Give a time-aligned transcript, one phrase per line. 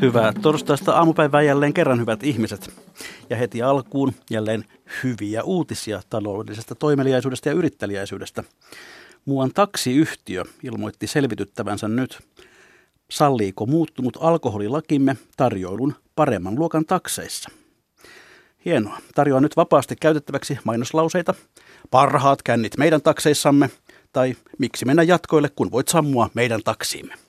[0.00, 2.70] Hyvää torstaista aamupäivää jälleen kerran hyvät ihmiset.
[3.30, 4.64] Ja heti alkuun jälleen
[5.02, 8.44] hyviä uutisia taloudellisesta toimeliaisuudesta ja yrittäjäisyydestä.
[9.24, 12.18] Muuan taksiyhtiö ilmoitti selvityttävänsä nyt,
[13.10, 17.50] salliiko muuttunut alkoholilakimme tarjoilun paremman luokan takseissa.
[18.64, 18.98] Hienoa.
[19.14, 21.34] Tarjoaa nyt vapaasti käytettäväksi mainoslauseita.
[21.90, 23.70] Parhaat kännit meidän takseissamme.
[24.12, 27.27] Tai miksi mennä jatkoille, kun voit sammua meidän taksiimme.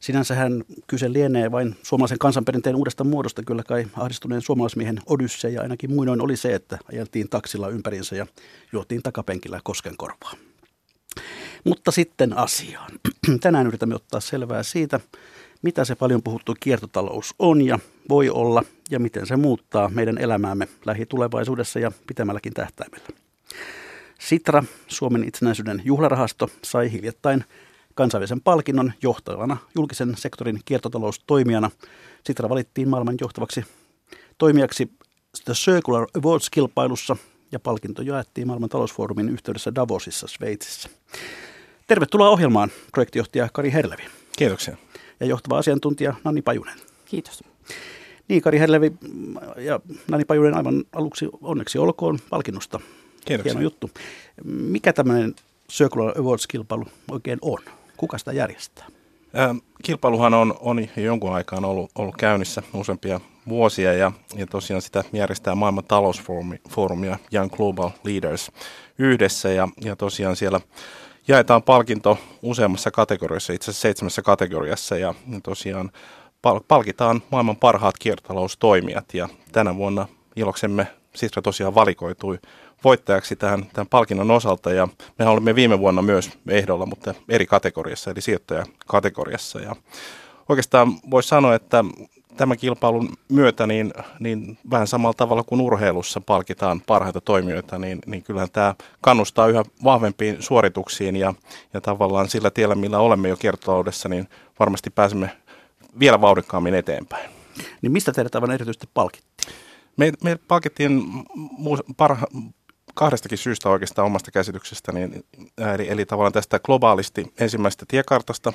[0.00, 3.42] Sinänsähän kyse lienee vain suomalaisen kansanperinteen uudesta muodosta.
[3.42, 8.26] Kyllä kai ahdistuneen suomalaismiehen odysseja ainakin muinoin oli se, että ajeltiin taksilla ympärinsä ja
[8.72, 10.32] juotiin takapenkillä koskenkorvaa.
[11.64, 12.90] Mutta sitten asiaan.
[13.40, 15.00] Tänään yritämme ottaa selvää siitä,
[15.62, 17.78] mitä se paljon puhuttu kiertotalous on ja
[18.08, 23.06] voi olla ja miten se muuttaa meidän elämäämme lähitulevaisuudessa ja pitemmälläkin tähtäimellä.
[24.18, 27.44] Sitra, Suomen itsenäisyyden juhlarahasto, sai hiljattain
[27.94, 31.70] kansainvälisen palkinnon johtavana julkisen sektorin kiertotaloustoimijana.
[32.24, 33.64] Sitra valittiin maailman johtavaksi
[34.38, 34.90] toimijaksi
[35.44, 37.16] The Circular Awards-kilpailussa
[37.52, 40.88] ja palkinto jaettiin maailman talousfoorumin yhteydessä Davosissa, Sveitsissä.
[41.86, 44.02] Tervetuloa ohjelmaan, projektijohtaja Kari Herlevi.
[44.38, 44.76] Kiitoksia.
[45.20, 46.78] Ja johtava asiantuntija Nanni Pajunen.
[47.04, 47.44] Kiitos.
[48.28, 48.92] Niin, Kari Herlevi
[49.56, 52.80] ja Nanni Pajunen aivan aluksi onneksi olkoon palkinnosta.
[53.24, 53.52] Kiitoksia.
[53.52, 53.90] Hieno juttu.
[54.44, 55.34] Mikä tämmöinen
[55.70, 57.58] Circular Awards-kilpailu oikein on?
[58.00, 58.86] Kuka sitä järjestää?
[59.82, 65.04] Kilpailuhan on, on jo jonkun aikaan ollut, ollut käynnissä useampia vuosia ja, ja tosiaan sitä
[65.12, 68.52] järjestää maailman talousfoorumi ja Young Global Leaders
[68.98, 70.60] yhdessä ja, ja tosiaan siellä
[71.28, 75.90] jaetaan palkinto useammassa kategoriassa, itse asiassa seitsemässä kategoriassa ja, ja tosiaan
[76.42, 82.38] pal- palkitaan maailman parhaat kiertotaloustoimijat ja tänä vuonna iloksemme Sitra tosiaan valikoitui
[82.84, 88.10] voittajaksi tämän, tämän palkinnon osalta ja mehän olimme viime vuonna myös ehdolla, mutta eri kategoriassa
[88.10, 89.76] eli sijoittajakategoriassa ja
[90.48, 91.84] oikeastaan voisi sanoa, että
[92.36, 98.22] tämän kilpailun myötä niin, niin vähän samalla tavalla kuin urheilussa palkitaan parhaita toimijoita, niin, niin
[98.22, 101.34] kyllähän tämä kannustaa yhä vahvempiin suorituksiin ja,
[101.74, 105.30] ja tavallaan sillä tiellä, millä olemme jo kiertotaloudessa, niin varmasti pääsemme
[105.98, 107.30] vielä vauhdikkaammin eteenpäin.
[107.82, 109.54] Niin mistä teidät aivan erityisesti palkittiin?
[109.96, 111.02] Me, me palkittiin
[111.96, 112.26] parha,
[112.94, 115.24] kahdestakin syystä oikeastaan omasta käsityksestä, niin,
[115.74, 118.52] eli, eli tavallaan tästä globaalisti ensimmäisestä tiekartasta,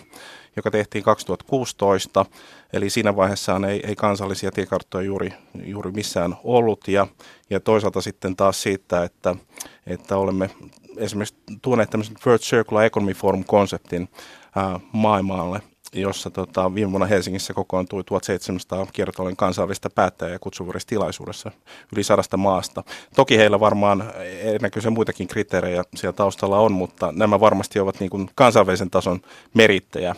[0.56, 2.26] joka tehtiin 2016,
[2.74, 7.08] eli siinä vaiheessa ei, ei kansallisia tiekarttoja juuri, juuri missään ollut, ja,
[7.50, 9.36] ja toisaalta sitten taas siitä, että,
[9.88, 10.50] että olemme
[10.98, 14.10] esimerkiksi tuoneet tämmöisen World Circular Economy Forum-konseptin
[14.56, 15.62] ää, maailmalle–
[15.96, 20.38] jossa tota, viime vuonna Helsingissä kokoontui 1700 kiertotalouden kansainvälistä päättäjää
[20.88, 21.52] tilaisuudessa
[21.96, 22.84] yli sadasta maasta.
[23.16, 24.04] Toki heillä varmaan
[24.42, 29.20] ennäköisiä muitakin kriteerejä siellä taustalla on, mutta nämä varmasti ovat niin kuin kansainvälisen tason
[29.54, 30.16] merittejä.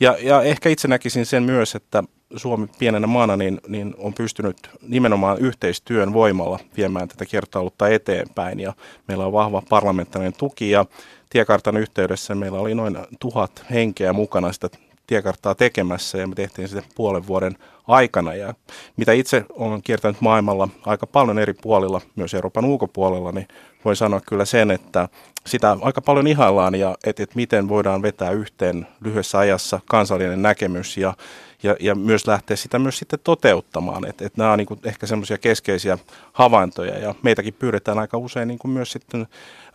[0.00, 2.02] Ja, ja ehkä itse näkisin sen myös, että
[2.36, 4.56] Suomi pienenä maana niin, niin on pystynyt
[4.88, 8.60] nimenomaan yhteistyön voimalla viemään tätä kiertotaloutta eteenpäin.
[8.60, 8.72] Ja
[9.08, 10.86] meillä on vahva parlamentaarinen tuki ja
[11.30, 14.68] tiekartan yhteydessä meillä oli noin tuhat henkeä mukana sitä
[15.10, 17.56] tiekarttaa tekemässä ja me tehtiin sitä puolen vuoden
[17.88, 18.34] aikana.
[18.34, 18.54] Ja
[18.96, 23.48] mitä itse olen kiertänyt maailmalla aika paljon eri puolilla, myös Euroopan ulkopuolella, niin
[23.84, 25.08] voin sanoa kyllä sen, että
[25.46, 30.96] sitä aika paljon ihaillaan ja että, että miten voidaan vetää yhteen lyhyessä ajassa kansallinen näkemys
[30.96, 31.14] ja,
[31.62, 34.08] ja, ja myös lähteä sitä myös sitten toteuttamaan.
[34.08, 35.98] Että, että nämä on niin ehkä semmoisia keskeisiä
[36.32, 39.26] havaintoja ja meitäkin pyydetään aika usein niin kuin myös sitten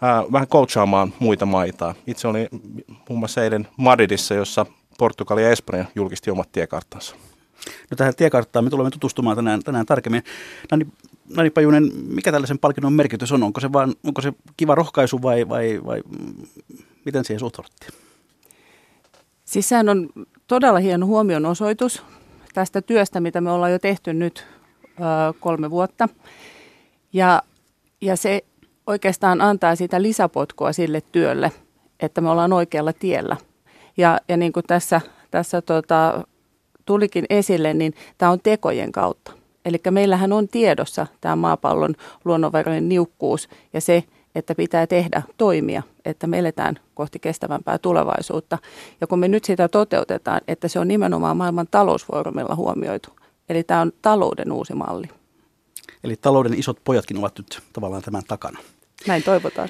[0.01, 1.95] ää, vähän coachaamaan muita maita.
[2.07, 2.47] Itse olin
[3.09, 4.65] muun muassa eilen Madridissa, jossa
[4.97, 7.15] Portugali ja Espanja julkisti omat tiekarttansa.
[7.91, 10.23] No tähän tiekarttaan me tulemme tutustumaan tänään, tänään tarkemmin.
[10.71, 10.87] Nani,
[11.35, 13.43] Nani Pajunen, mikä tällaisen palkinnon merkitys on?
[13.43, 16.01] Onko se, vaan, onko se kiva rohkaisu vai, vai, vai
[17.05, 17.91] miten siihen suhtauduttiin?
[19.45, 20.09] Siis sehän on
[20.47, 22.03] todella hieno huomionosoitus
[22.53, 24.47] tästä työstä, mitä me ollaan jo tehty nyt
[24.85, 26.09] ö, kolme vuotta.
[27.13, 27.41] Ja,
[28.01, 28.45] ja se
[28.87, 31.51] oikeastaan antaa sitä lisäpotkua sille työlle,
[31.99, 33.37] että me ollaan oikealla tiellä–
[33.97, 35.01] ja, ja niin kuin tässä,
[35.31, 36.23] tässä tota,
[36.85, 39.31] tulikin esille, niin tämä on tekojen kautta.
[39.65, 41.95] Eli meillähän on tiedossa tämä maapallon
[42.25, 44.03] luonnonvarojen niukkuus ja se,
[44.35, 48.57] että pitää tehdä toimia, että me eletään kohti kestävämpää tulevaisuutta.
[49.01, 53.09] Ja kun me nyt sitä toteutetaan, että se on nimenomaan maailman talousfoorumilla huomioitu.
[53.49, 55.07] Eli tämä on talouden uusi malli.
[56.03, 58.59] Eli talouden isot pojatkin ovat nyt tavallaan tämän takana.
[59.07, 59.69] Näin toivotaan.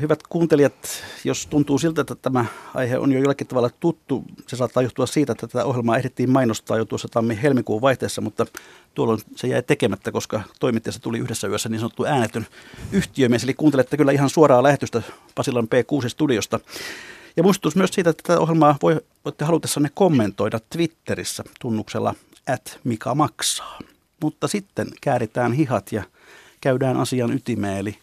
[0.00, 2.44] Hyvät kuuntelijat, jos tuntuu siltä, että tämä
[2.74, 6.76] aihe on jo jollakin tavalla tuttu, se saattaa johtua siitä, että tätä ohjelmaa ehdittiin mainostaa
[6.76, 8.46] jo tuossa tammi-helmikuun vaihteessa, mutta
[8.94, 12.46] tuolloin se jäi tekemättä, koska toimittajassa tuli yhdessä yössä niin sanottu äänetön
[12.92, 13.44] yhtiömies.
[13.44, 15.02] Eli kuuntelette kyllä ihan suoraa lähetystä
[15.34, 16.60] Pasilan P6-studiosta.
[17.36, 22.14] Ja muistutus myös siitä, että tätä ohjelmaa voi, voitte halutessanne kommentoida Twitterissä tunnuksella
[22.46, 23.78] at Mika maksaa.
[24.22, 26.02] Mutta sitten kääritään hihat ja
[26.60, 27.98] käydään asian ytimeen, eli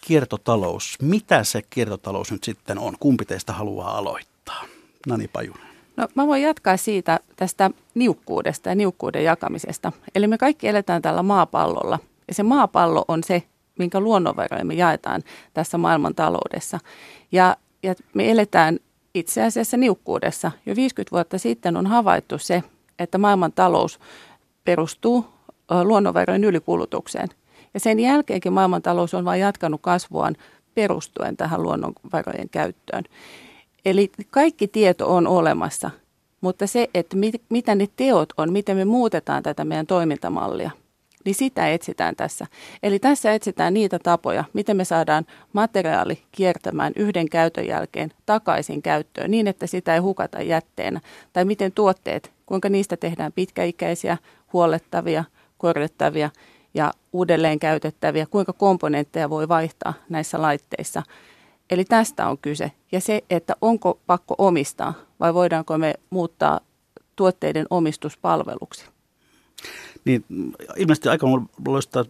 [0.00, 0.98] kiertotalous.
[1.02, 2.96] Mitä se kiertotalous nyt sitten on?
[3.00, 4.64] Kumpi teistä haluaa aloittaa?
[5.06, 5.70] Nani Pajunen.
[5.96, 9.92] No, mä voin jatkaa siitä tästä niukkuudesta ja niukkuuden jakamisesta.
[10.14, 11.98] Eli me kaikki eletään tällä maapallolla.
[12.28, 13.42] Ja se maapallo on se,
[13.78, 15.22] minkä luonnonvaroja me jaetaan
[15.54, 16.78] tässä maailman taloudessa.
[17.32, 18.78] Ja, ja me eletään
[19.14, 20.50] itse asiassa niukkuudessa.
[20.66, 22.62] Jo 50 vuotta sitten on havaittu se,
[22.98, 24.00] että maailman talous
[24.64, 25.26] perustuu
[25.82, 27.28] luonnonvarojen ylikulutukseen.
[27.74, 30.36] Ja sen jälkeenkin maailmantalous on vain jatkanut kasvuaan
[30.74, 33.04] perustuen tähän luonnonvarojen käyttöön.
[33.84, 35.90] Eli kaikki tieto on olemassa,
[36.40, 40.70] mutta se, että mit, mitä ne teot on, miten me muutetaan tätä meidän toimintamallia,
[41.24, 42.46] niin sitä etsitään tässä.
[42.82, 49.30] Eli tässä etsitään niitä tapoja, miten me saadaan materiaali kiertämään yhden käytön jälkeen takaisin käyttöön
[49.30, 51.00] niin, että sitä ei hukata jätteenä.
[51.32, 54.18] Tai miten tuotteet, kuinka niistä tehdään pitkäikäisiä,
[54.52, 55.24] huolettavia,
[55.58, 56.30] korjattavia
[56.74, 61.02] ja uudelleen käytettäviä, kuinka komponentteja voi vaihtaa näissä laitteissa.
[61.70, 62.72] Eli tästä on kyse.
[62.92, 66.60] Ja se, että onko pakko omistaa vai voidaanko me muuttaa
[67.16, 68.84] tuotteiden omistuspalveluksi.
[70.04, 70.24] Niin,
[70.76, 71.26] ilmeisesti aika
[71.66, 72.04] loista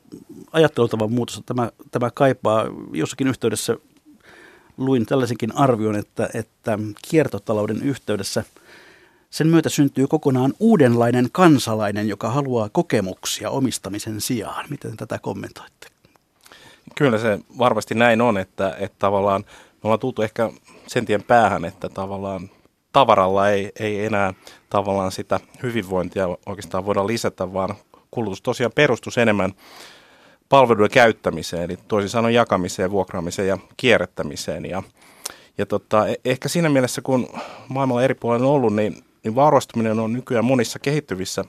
[0.53, 2.65] ajattelutavan muutosta tämä, tämä kaipaa.
[2.93, 3.77] Jossakin yhteydessä
[4.77, 6.79] luin tällaisenkin arvion, että, että
[7.09, 8.45] kiertotalouden yhteydessä–
[9.31, 14.67] sen myötä syntyy kokonaan uudenlainen kansalainen, joka haluaa kokemuksia omistamisen sijaan.
[14.71, 15.87] Miten tätä kommentoitte?
[16.95, 20.51] Kyllä se varmasti näin on, että, että tavallaan me ollaan tultu ehkä
[20.87, 22.51] sen tien päähän, että tavallaan
[22.93, 24.35] tavaralla ei, ei enää
[24.71, 27.75] tavallaan sitä hyvinvointia oikeastaan voida lisätä, vaan
[28.11, 29.53] kulutus tosiaan perustus enemmän
[30.49, 34.67] palveluiden käyttämiseen, eli toisin sanoen jakamiseen, vuokraamiseen ja kierrättämiseen.
[34.67, 34.83] Ja,
[35.59, 37.29] ja tota, e, ehkä siinä mielessä, kun
[37.69, 41.45] maailmalla eri puolilla on ollut, niin niin vaurastuminen on nykyään monissa kehittyvissä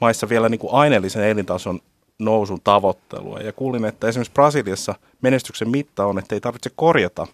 [0.00, 1.80] maissa vielä niin kuin aineellisen elintason
[2.18, 3.38] nousun tavoittelua.
[3.38, 7.26] Ja kuulin, että esimerkiksi Brasiliassa menestyksen mitta on, että ei tarvitse korjata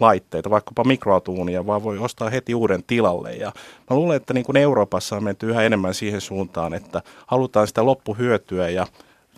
[0.00, 3.32] laitteita, vaikkapa mikroatuunia, vaan voi ostaa heti uuden tilalle.
[3.32, 3.52] Ja
[3.90, 7.86] mä luulen, että niin kuin Euroopassa on menty yhä enemmän siihen suuntaan, että halutaan sitä
[7.86, 8.86] loppuhyötyä ja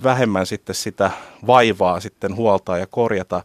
[0.03, 1.11] vähemmän sitten sitä
[1.47, 3.43] vaivaa sitten huoltaa ja korjata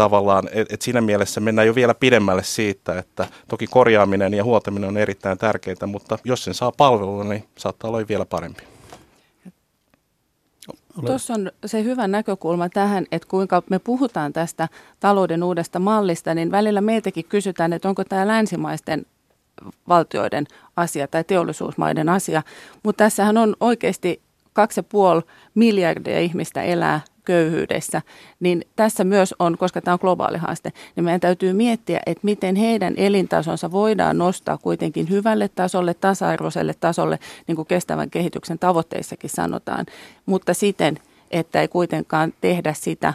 [0.00, 4.88] tavallaan, että et siinä mielessä mennään jo vielä pidemmälle siitä, että toki korjaaminen ja huoltaminen
[4.88, 8.62] on erittäin tärkeää, mutta jos sen saa palvelulla, niin saattaa olla vielä parempi.
[11.06, 14.68] Tuossa on se hyvä näkökulma tähän, että kuinka me puhutaan tästä
[15.00, 19.06] talouden uudesta mallista, niin välillä meiltäkin kysytään, että onko tämä länsimaisten
[19.88, 20.46] valtioiden
[20.76, 22.42] asia tai teollisuusmaiden asia.
[22.82, 24.20] Mutta tässähän on oikeasti
[25.20, 27.00] 2,5 miljardia ihmistä elää
[27.30, 28.02] köyhyydessä,
[28.40, 32.56] niin tässä myös on, koska tämä on globaali haaste, niin meidän täytyy miettiä, että miten
[32.56, 39.86] heidän elintasonsa voidaan nostaa kuitenkin hyvälle tasolle, tasa-arvoiselle tasolle, niin kuin kestävän kehityksen tavoitteissakin sanotaan,
[40.26, 40.98] mutta siten,
[41.30, 43.14] että ei kuitenkaan tehdä sitä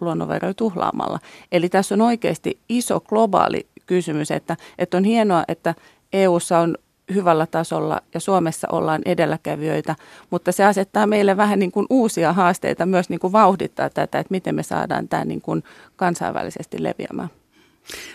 [0.00, 1.18] luonnonvaroja tuhlaamalla.
[1.52, 5.74] Eli tässä on oikeasti iso globaali kysymys, että, että on hienoa, että
[6.12, 6.78] EU:ssa on
[7.14, 9.96] hyvällä tasolla ja Suomessa ollaan edelläkävijöitä,
[10.30, 14.30] mutta se asettaa meille vähän niin kuin uusia haasteita myös niin kuin vauhdittaa tätä, että
[14.30, 15.64] miten me saadaan tämä niin kuin
[15.96, 17.28] kansainvälisesti leviämään.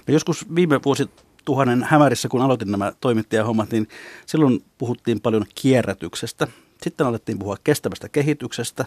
[0.07, 1.09] No joskus viime vuosi
[1.45, 3.87] tuhannen hämärissä, kun aloitin nämä toimittajahommat, niin
[4.25, 6.47] silloin puhuttiin paljon kierrätyksestä.
[6.83, 8.85] Sitten alettiin puhua kestävästä kehityksestä.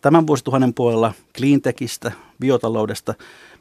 [0.00, 3.14] Tämän vuosituhannen puolella cleantechistä, biotaloudesta.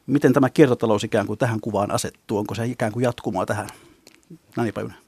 [0.07, 2.37] Miten tämä kiertotalous ikään kuin tähän kuvaan asettuu?
[2.37, 3.69] Onko se ikään kuin jatkumaa tähän?
[4.57, 5.04] Näin päivänä.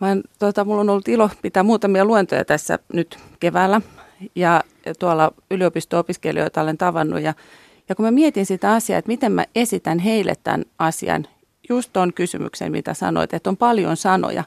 [0.00, 3.80] Mä en, tuota, mulla on ollut ilo pitää muutamia luentoja tässä nyt keväällä
[4.34, 7.34] ja, ja tuolla yliopisto-opiskelijoita olen tavannut ja,
[7.88, 11.26] ja kun mä mietin sitä asiaa, että miten mä esitän heille tämän asian,
[11.68, 14.44] just tuon kysymyksen, mitä sanoit, että on paljon sanoja,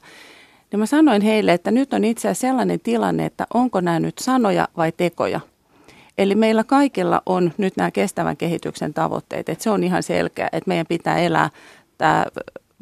[0.71, 4.17] niin mä sanoin heille, että nyt on itse asiassa sellainen tilanne, että onko nämä nyt
[4.17, 5.39] sanoja vai tekoja.
[6.17, 10.67] Eli meillä kaikilla on nyt nämä kestävän kehityksen tavoitteet, että se on ihan selkeä, että
[10.67, 11.49] meidän pitää elää
[11.97, 12.25] tämä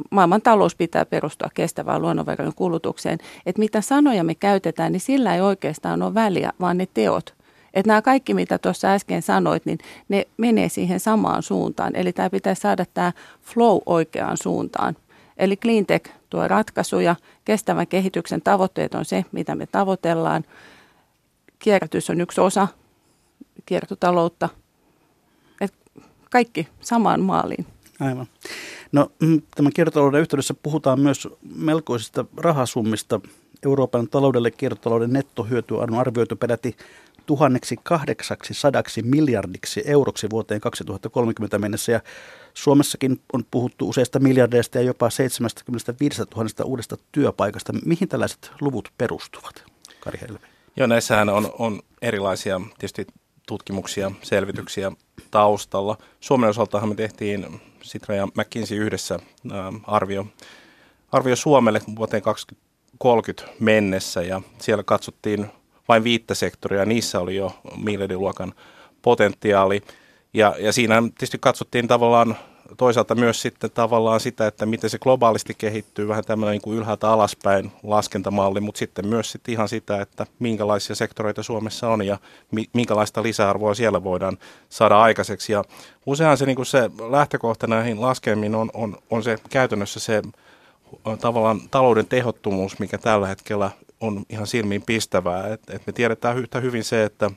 [0.09, 3.17] maailman talous pitää perustua kestävään luonnonvarojen kulutukseen.
[3.45, 7.33] Että mitä sanoja me käytetään, niin sillä ei oikeastaan ole väliä, vaan ne teot.
[7.73, 9.77] Että nämä kaikki, mitä tuossa äsken sanoit, niin
[10.09, 11.95] ne menee siihen samaan suuntaan.
[11.95, 14.95] Eli tämä pitäisi saada tämä flow oikeaan suuntaan.
[15.37, 17.15] Eli cleantech tuo ratkaisuja,
[17.45, 20.43] kestävän kehityksen tavoitteet on se, mitä me tavoitellaan.
[21.59, 22.67] Kierrätys on yksi osa
[23.65, 24.49] kiertotaloutta.
[25.61, 25.73] Et
[26.31, 27.65] kaikki samaan maaliin.
[27.99, 28.27] Aivan.
[28.91, 33.21] No mm, tämän kiertotalouden yhteydessä puhutaan myös melkoisista rahasummista.
[33.65, 36.75] Euroopan taloudelle kiertotalouden nettohyöty on arvioitu peräti
[37.25, 41.91] tuhanneksi kahdeksaksi sadaksi miljardiksi euroksi vuoteen 2030 mennessä.
[41.91, 42.01] Ja
[42.53, 47.73] Suomessakin on puhuttu useista miljardeista ja jopa 75 000 uudesta työpaikasta.
[47.85, 49.63] Mihin tällaiset luvut perustuvat,
[49.99, 50.39] Kari Helvi?
[50.75, 53.07] Joo, näissähän on, on erilaisia tietysti
[53.49, 54.91] tutkimuksia, selvityksiä
[55.31, 55.97] taustalla.
[56.19, 59.19] Suomen osaltahan me tehtiin Sitra ja McKinsey yhdessä
[59.51, 60.25] ää, arvio,
[61.11, 65.47] arvio Suomelle vuoteen 2030 mennessä ja siellä katsottiin
[65.87, 68.53] vain viittä sektoria, niissä oli jo miljardiluokan
[69.01, 69.81] potentiaali.
[70.33, 72.37] Ja, ja siinä tietysti katsottiin tavallaan
[72.77, 77.09] toisaalta myös sitten tavallaan sitä, että miten se globaalisti kehittyy, vähän tämmöinen niin kuin ylhäältä
[77.09, 82.17] alaspäin laskentamalli, mutta sitten myös sitten ihan sitä, että minkälaisia sektoreita Suomessa on ja
[82.73, 84.37] minkälaista lisäarvoa siellä voidaan
[84.69, 85.53] saada aikaiseksi.
[85.53, 85.63] Ja
[86.05, 90.21] useinhan se, niin kuin se lähtökohta näihin laskemiin on, on, on se käytännössä se
[91.21, 93.71] tavallaan talouden tehottomuus, mikä tällä hetkellä
[94.01, 95.47] on ihan silmiin pistävää.
[95.47, 97.31] Et, et me tiedetään yhtä hyvin se, että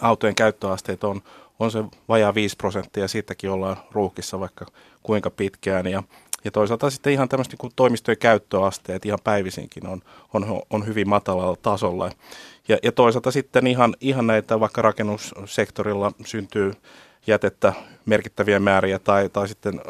[0.00, 1.22] autojen käyttöasteet on,
[1.62, 4.66] on se vajaa 5 prosenttia, siitäkin ollaan ruuhkissa vaikka
[5.02, 5.86] kuinka pitkään.
[5.86, 6.02] Ja,
[6.44, 10.02] ja toisaalta sitten ihan tämmöistä niin toimistojen käyttöasteet ihan päivisinkin on,
[10.34, 12.10] on, on hyvin matalalla tasolla.
[12.68, 16.72] Ja, ja toisaalta sitten ihan, ihan näitä vaikka rakennussektorilla syntyy
[17.26, 17.72] jätettä
[18.06, 19.80] merkittäviä määriä tai, tai sitten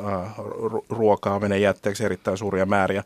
[0.89, 3.05] ruokaa menee jätteeksi erittäin suuria määriä.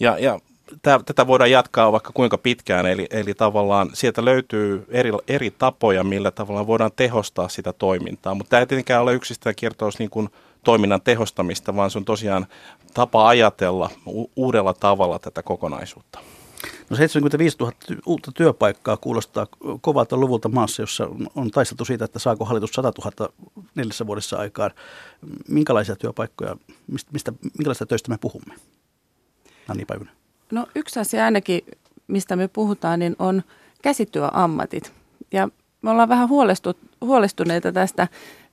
[0.00, 0.38] Ja, ja
[0.82, 6.30] tätä voidaan jatkaa vaikka kuinka pitkään, eli, eli tavallaan sieltä löytyy eri, eri tapoja, millä
[6.30, 10.28] tavalla voidaan tehostaa sitä toimintaa, mutta tämä ei tietenkään ole yksistään kiertous niin kuin
[10.64, 12.46] toiminnan tehostamista, vaan se on tosiaan
[12.94, 16.18] tapa ajatella u- uudella tavalla tätä kokonaisuutta.
[16.90, 17.72] No 75 000
[18.06, 19.46] uutta työpaikkaa kuulostaa
[19.80, 23.32] kovalta luvulta maassa, jossa on taisteltu siitä, että saako hallitus 100 000
[23.74, 24.70] neljässä vuodessa aikaan.
[25.48, 26.56] Minkälaisia työpaikkoja,
[26.86, 28.54] mistä, mistä, minkälaista töistä me puhumme?
[29.68, 30.17] Anni Päivynen.
[30.52, 31.60] No yksi asia ainakin,
[32.06, 33.42] mistä me puhutaan, niin on
[33.82, 34.92] käsityöammatit.
[35.32, 35.48] Ja
[35.82, 36.28] me ollaan vähän
[37.00, 38.08] huolestuneita tästä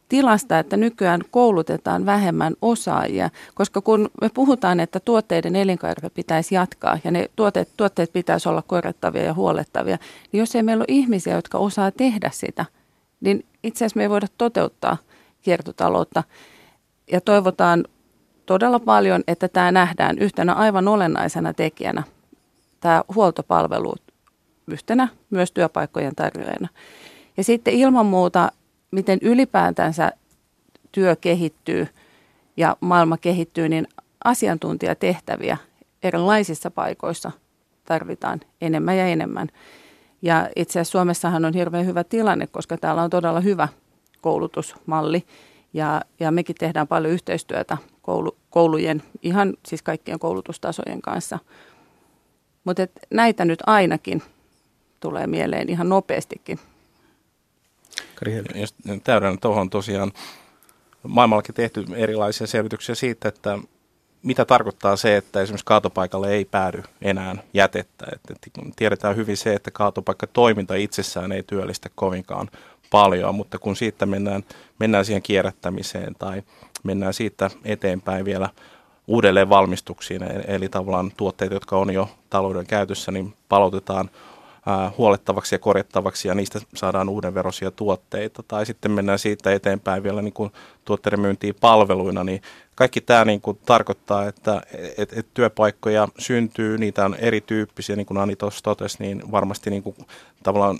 [0.10, 7.00] tilasta, että nykyään koulutetaan vähemmän osaajia, koska kun me puhutaan, että tuotteiden elinkaari pitäisi jatkaa
[7.04, 9.98] ja ne tuotteet, tuotteet pitäisi olla korjattavia ja huolettavia,
[10.32, 12.66] niin jos ei meillä ole ihmisiä, jotka osaa tehdä sitä,
[13.22, 14.98] niin itse asiassa me ei voida toteuttaa
[15.42, 16.24] kiertotaloutta.
[17.12, 17.86] Ja toivotaan
[18.46, 22.04] todella paljon, että tämä nähdään yhtenä aivan olennaisena tekijänä,
[22.80, 23.96] tämä huoltopalvelu
[24.68, 26.68] yhtenä myös työpaikkojen tarjoajana.
[27.38, 28.52] Ja sitten ilman muuta,
[28.92, 30.12] miten ylipäätänsä
[30.92, 31.88] työ kehittyy
[32.58, 33.88] ja maailma kehittyy, niin
[34.24, 35.58] asiantuntijatehtäviä
[36.04, 37.32] erilaisissa paikoissa
[37.86, 39.48] tarvitaan enemmän ja enemmän.
[40.22, 43.68] Ja itse asiassa Suomessahan on hirveän hyvä tilanne, koska täällä on todella hyvä
[44.22, 45.24] koulutusmalli
[45.74, 51.40] ja, ja mekin tehdään paljon yhteistyötä koulu, koulujen, ihan siis kaikkien koulutustasojen kanssa.
[52.64, 54.22] Mutta näitä nyt ainakin
[55.00, 56.60] tulee mieleen ihan nopeastikin.
[58.56, 60.12] Jos täydennän tuohon tosiaan,
[61.04, 63.60] maailmallakin tehty erilaisia selvityksiä siitä, että
[64.24, 68.06] mitä tarkoittaa se, että esimerkiksi kaatopaikalle ei päädy enää jätettä.
[68.14, 72.50] Et, et, tiedetään hyvin se, että kaatopaikkatoiminta itsessään ei työllistä kovinkaan
[72.92, 74.44] paljon, mutta kun siitä mennään,
[74.80, 76.44] mennään siihen kierrättämiseen tai
[76.86, 78.50] mennään siitä eteenpäin vielä
[79.08, 84.10] uudelleen valmistuksiin, e-, eli tavallaan tuotteet, jotka on jo talouden käytössä, niin palautetaan
[84.98, 88.44] huolettavaksi ja korjattavaksi ja niistä saadaan uudenveroisia tuotteita.
[88.48, 90.52] Tai sitten mennään siitä eteenpäin vielä niin kuin
[90.86, 92.42] tuotteiden myyntiin palveluina, niin
[92.76, 94.62] kaikki tämä niin kuin tarkoittaa, että
[94.98, 99.84] et, et työpaikkoja syntyy, niitä on erityyppisiä, niin kuin Ani tuossa totesi, niin varmasti niin
[99.84, 99.96] kuin
[100.44, 100.78] tavallaan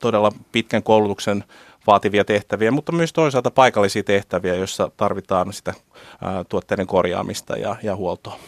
[0.00, 1.44] todella pitkän koulutuksen
[1.86, 5.74] vaativia tehtäviä, mutta myös toisaalta paikallisia tehtäviä, joissa tarvitaan sitä
[6.22, 8.38] ää, tuotteiden korjaamista ja, ja huoltoa.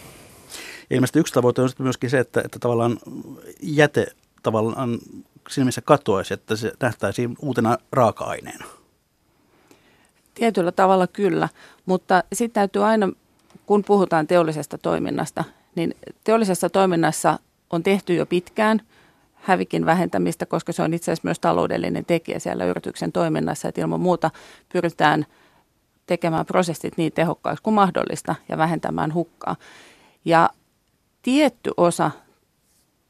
[0.90, 2.98] Ilmeisesti yksi tavoite on myöskin se, että, että tavallaan
[3.62, 4.06] jäte
[4.42, 4.98] tavallaan
[5.48, 8.64] siinä missä katoaisi, että se nähtäisiin uutena raaka-aineena.
[10.34, 11.48] Tietyllä tavalla kyllä,
[11.86, 13.08] mutta sitten täytyy aina,
[13.66, 17.38] kun puhutaan teollisesta toiminnasta, niin teollisessa toiminnassa
[17.70, 18.80] on tehty jo pitkään–
[19.44, 24.00] hävikin vähentämistä, koska se on itse asiassa myös taloudellinen tekijä siellä yrityksen toiminnassa, että ilman
[24.00, 24.30] muuta
[24.72, 25.26] pyritään
[26.06, 29.56] tekemään prosessit niin tehokkaiksi kuin mahdollista ja vähentämään hukkaa.
[30.24, 30.50] Ja
[31.22, 32.10] tietty osa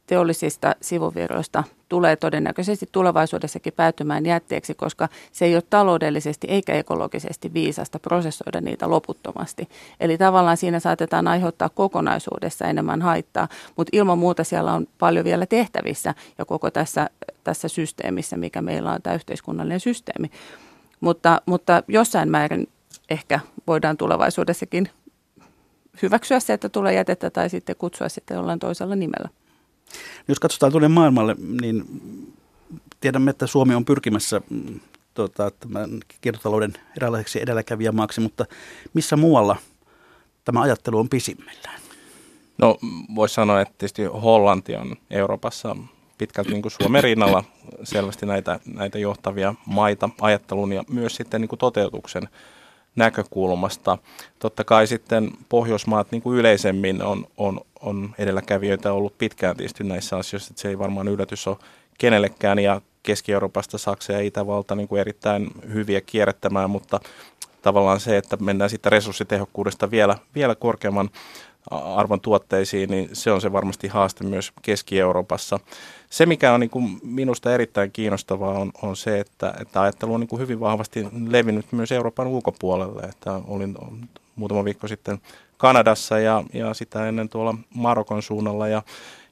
[0.07, 7.99] teollisista sivuvirroista tulee todennäköisesti tulevaisuudessakin päätymään jätteeksi, koska se ei ole taloudellisesti eikä ekologisesti viisasta
[7.99, 9.69] prosessoida niitä loputtomasti.
[10.01, 15.47] Eli tavallaan siinä saatetaan aiheuttaa kokonaisuudessa enemmän haittaa, mutta ilman muuta siellä on paljon vielä
[15.47, 17.11] tehtävissä ja koko tässä,
[17.45, 20.31] tässä systeemissä, mikä meillä on tämä yhteiskunnallinen systeemi.
[21.01, 22.69] Mutta, mutta jossain määrin
[23.11, 24.89] ehkä voidaan tulevaisuudessakin
[26.03, 29.29] hyväksyä se, että tulee jätettä tai sitten kutsua sitten jollain toisella nimellä.
[30.29, 31.85] Jos katsotaan tuonne maailmalle, niin
[33.01, 34.81] tiedämme, että Suomi on pyrkimässä mm,
[35.15, 38.45] tota, tämän kiertotalouden eräänlaiseksi edelläkävijämaaksi, mutta
[38.95, 39.57] missä muualla
[40.45, 41.81] tämä ajattelu on pisimmillään?
[42.59, 42.79] No
[43.15, 45.77] voisi sanoa, että tietysti Hollanti on Euroopassa
[46.19, 47.45] pitkälti niin kuin Suomen rinnalla
[47.83, 52.29] selvästi näitä, näitä johtavia maita ajattelun ja myös sitten niin kuin toteutuksen
[52.97, 53.99] näkökulmasta.
[54.39, 60.17] Totta kai sitten Pohjoismaat niin kuin yleisemmin on, on, on edelläkävijöitä ollut pitkään tietysti näissä
[60.17, 61.57] asioissa, että se ei varmaan yllätys ole
[61.99, 67.01] kenellekään ja Keski-Euroopasta Saksa ja Itävalta niin kuin erittäin hyviä kierrättämään, mutta
[67.63, 71.11] tavallaan se, että mennään sitten resurssitehokkuudesta vielä, vielä korkeamman
[71.71, 75.61] arvon tuotteisiin, niin se on se varmasti haaste myös Keski-Euroopassa.
[76.11, 80.21] Se, mikä on niin kuin minusta erittäin kiinnostavaa, on, on se, että, että ajattelu on
[80.21, 83.03] niin kuin hyvin vahvasti levinnyt myös Euroopan ulkopuolelle.
[83.03, 83.77] Että olin
[84.37, 85.19] muutama viikko sitten
[85.57, 88.69] Kanadassa ja, ja sitä ennen tuolla Marokon suunnalla.
[88.69, 88.83] Ja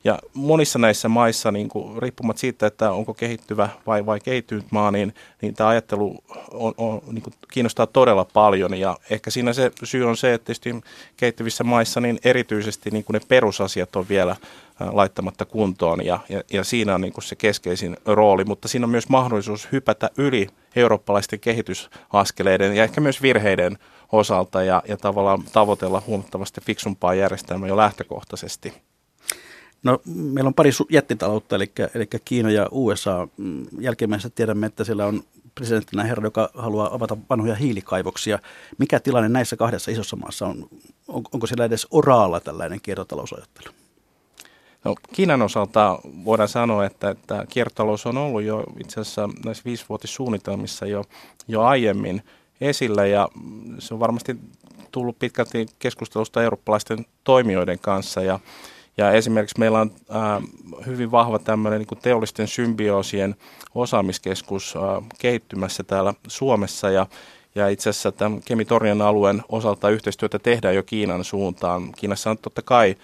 [0.05, 4.91] ja monissa näissä maissa, niin kuin, riippumatta siitä, että onko kehittyvä vai, vai kehittynyt maa,
[4.91, 8.75] niin, niin tämä ajattelu on, on, niin kuin, kiinnostaa todella paljon.
[8.75, 10.75] Ja ehkä siinä se syy on se, että tietysti
[11.17, 14.37] kehittyvissä maissa niin erityisesti niin kuin ne perusasiat on vielä
[14.93, 16.07] laittamatta kuntoon.
[16.07, 19.69] Ja, ja, ja siinä on niin kuin se keskeisin rooli, mutta siinä on myös mahdollisuus
[19.73, 23.79] hypätä yli eurooppalaisten kehitysaskeleiden ja ehkä myös virheiden
[24.13, 28.75] osalta ja, ja tavallaan tavoitella huomattavasti fiksumpaa järjestelmää jo lähtökohtaisesti.
[29.83, 33.29] No, meillä on pari jättitaloutta, eli, eli Kiina ja USA.
[33.37, 35.23] Mm, jälkimmäisessä tiedämme, että siellä on
[35.55, 38.39] presidenttinä herra, joka haluaa avata vanhoja hiilikaivoksia.
[38.79, 40.69] Mikä tilanne näissä kahdessa isossa maassa on?
[41.09, 43.75] on onko siellä edes oraalla tällainen kiertotalousajattelu?
[44.85, 50.87] No, Kiinan osalta voidaan sanoa, että, että kiertotalous on ollut jo itse asiassa näissä viisivuotissuunnitelmissa
[50.87, 51.05] jo,
[51.49, 52.23] jo aiemmin
[52.63, 53.29] esillä ja
[53.79, 54.37] se on varmasti
[54.91, 58.41] tullut pitkälti keskustelusta eurooppalaisten toimijoiden kanssa ja
[58.97, 60.43] ja esimerkiksi meillä on äh,
[60.87, 63.37] hyvin vahva tämmöinen niin teollisten symbioosien
[63.75, 67.07] osaamiskeskus äh, kehittymässä täällä Suomessa ja
[67.55, 71.93] ja itse asiassa tämän Kemitornian alueen osalta yhteistyötä tehdään jo Kiinan suuntaan.
[71.93, 72.97] Kiinassa on totta kai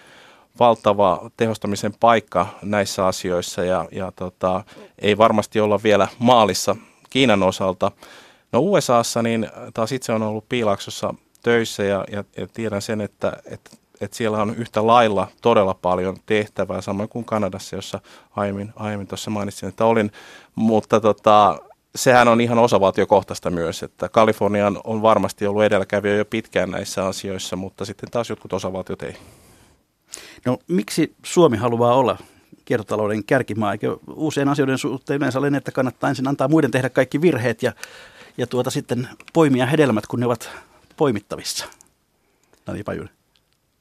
[0.61, 4.65] valtava tehostamisen paikka näissä asioissa ja, ja tota,
[4.99, 6.77] ei varmasti olla vielä maalissa
[7.11, 7.93] Kiinan osalta.
[8.53, 13.33] No USAssa niin taas itse on ollut Piilaksossa töissä ja, ja, ja tiedän sen, että,
[13.45, 18.01] että että siellä on yhtä lailla todella paljon tehtävää, samoin kuin Kanadassa, jossa
[18.37, 20.13] aiemmin, aiemmin tuossa mainitsin, että olin,
[20.55, 21.59] mutta tota,
[21.95, 27.57] sehän on ihan osavaltiokohtaista myös, että Kalifornian on varmasti ollut edelläkävijä jo pitkään näissä asioissa,
[27.57, 29.17] mutta sitten taas jotkut osavaltiot ei.
[30.47, 32.17] No miksi Suomi haluaa olla
[32.65, 33.73] kiertotalouden kärkimaa?
[33.73, 37.73] Eikö uusien asioiden suhteen yleensä ole, että kannattaa ensin antaa muiden tehdä kaikki virheet ja,
[38.39, 40.51] ja tuota sitten poimia hedelmät, kun ne ovat
[40.97, 41.67] poimittavissa?
[42.67, 43.11] Nani Pajunen.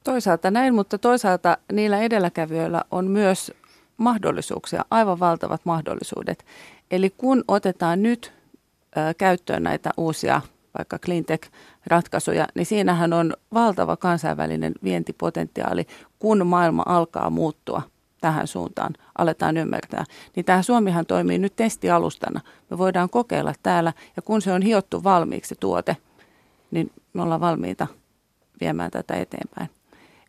[0.03, 3.51] Toisaalta näin, mutta toisaalta niillä edelläkävijöillä on myös
[3.97, 6.45] mahdollisuuksia, aivan valtavat mahdollisuudet.
[6.91, 8.33] Eli kun otetaan nyt
[9.17, 10.41] käyttöön näitä uusia
[10.77, 15.87] vaikka cleantech-ratkaisuja, niin siinähän on valtava kansainvälinen vientipotentiaali,
[16.19, 17.81] kun maailma alkaa muuttua
[18.21, 20.03] tähän suuntaan, aletaan ymmärtää.
[20.35, 22.41] Niin tämä Suomihan toimii nyt testialustana.
[22.69, 25.97] Me voidaan kokeilla täällä ja kun se on hiottu valmiiksi se tuote,
[26.71, 27.87] niin me ollaan valmiita
[28.61, 29.69] viemään tätä eteenpäin.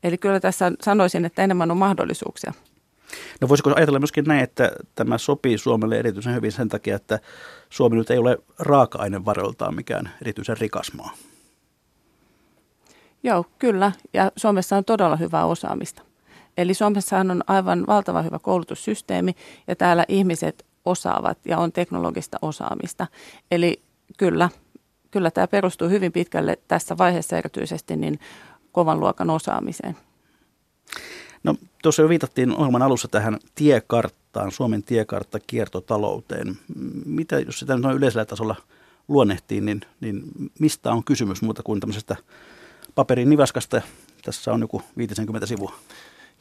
[0.02, 2.52] Eli kyllä tässä sanoisin, että enemmän on mahdollisuuksia.
[3.40, 7.18] No voisiko ajatella myöskin näin, että tämä sopii Suomelle erityisen hyvin sen takia, että
[7.70, 11.10] Suomi nyt ei ole raaka-ainevaroiltaan mikään erityisen rikas maa?
[13.22, 13.92] Joo, kyllä.
[14.14, 16.07] Ja Suomessa on todella hyvää osaamista.
[16.58, 19.34] Eli Suomessa on aivan valtava hyvä koulutussysteemi
[19.66, 23.06] ja täällä ihmiset osaavat ja on teknologista osaamista.
[23.50, 23.82] Eli
[24.16, 24.50] kyllä,
[25.10, 28.20] kyllä tämä perustuu hyvin pitkälle tässä vaiheessa erityisesti niin
[28.72, 29.96] kovan luokan osaamiseen.
[31.44, 36.58] No tuossa jo viitattiin ohjelman alussa tähän tiekarttaan, Suomen tiekartta kiertotalouteen.
[37.06, 38.56] Mitä, jos sitä noin yleisellä tasolla
[39.08, 40.22] luonnehtiin, niin, niin
[40.60, 42.16] mistä on kysymys muuta kuin tämmöisestä
[42.94, 43.82] paperin nivaskasta?
[44.24, 45.72] Tässä on joku 50 sivua.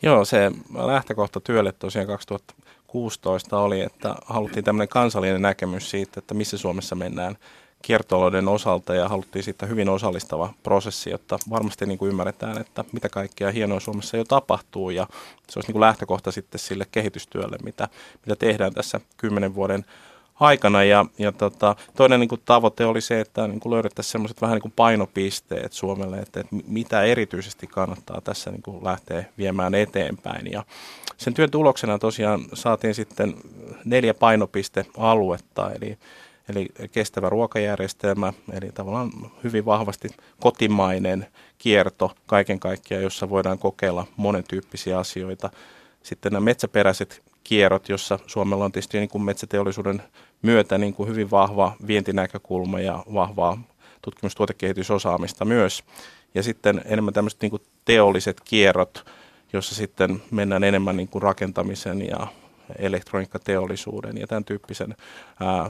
[0.02, 6.58] Joo, se lähtökohta työlle tosiaan 2016 oli, että haluttiin tämmöinen kansallinen näkemys siitä, että missä
[6.58, 7.38] Suomessa mennään
[7.82, 13.10] kiertotalouden osalta ja haluttiin siitä hyvin osallistava prosessi, jotta varmasti niin kuin ymmärretään, että mitä
[13.10, 15.08] kaikkea hienoa Suomessa jo tapahtuu ja
[15.50, 17.88] se olisi niin kuin lähtökohta sitten sille kehitystyölle, mitä,
[18.26, 19.86] mitä tehdään tässä kymmenen vuoden
[20.40, 20.84] aikana.
[20.84, 24.56] Ja, ja tota, toinen niin kuin tavoite oli se, että niin kuin löydettäisiin sellaiset vähän
[24.56, 30.52] niin kuin painopisteet Suomelle, että, että mitä erityisesti kannattaa tässä niin kuin lähteä viemään eteenpäin.
[30.52, 30.64] Ja
[31.18, 33.36] sen työn tuloksena tosiaan saatiin sitten
[33.86, 35.98] neljä painopistealuetta, eli
[36.50, 39.12] eli kestävä ruokajärjestelmä, eli tavallaan
[39.44, 45.50] hyvin vahvasti kotimainen kierto kaiken kaikkiaan, jossa voidaan kokeilla monentyyppisiä asioita.
[46.04, 50.04] Sitten nämä metsäperäiset kierrot, jossa Suomella on tietysti niin kuin metsäteollisuuden
[50.42, 53.58] myötä niin kuin hyvin vahva vientinäkökulma ja vahvaa
[54.02, 55.84] tutkimustuotekehitysosaamista myös.
[56.36, 59.06] Ja sitten enemmän tämmöiset niin kuin teolliset kierrot,
[59.54, 62.28] jossa sitten mennään enemmän niin kuin rakentamisen ja
[62.80, 64.96] elektroniikkateollisuuden ja tämän tyyppisen
[65.40, 65.70] ää,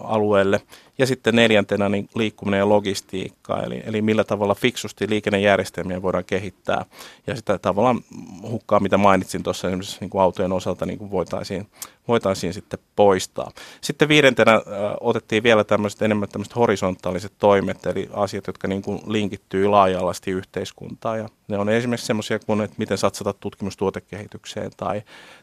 [0.00, 0.60] alueelle.
[0.98, 6.84] Ja sitten neljäntenä niin liikkuminen ja logistiikka, eli, eli millä tavalla fiksusti liikennejärjestelmiä voidaan kehittää.
[7.26, 8.00] Ja sitä tavallaan
[8.42, 11.66] hukkaa, mitä mainitsin tuossa esimerkiksi niin kuin autojen osalta, niin kuin voitaisiin,
[12.08, 13.50] voitaisiin sitten poistaa.
[13.80, 14.62] Sitten viidentenä äh,
[15.00, 21.18] otettiin vielä tämmöiset enemmän tämmöiset horisontaaliset toimet, eli asiat, jotka niin kuin linkittyy laajallasti yhteiskuntaan.
[21.18, 25.02] Ja ne on esimerkiksi semmoisia kuin, että miten satsata tutkimustuotekehitykseen tai,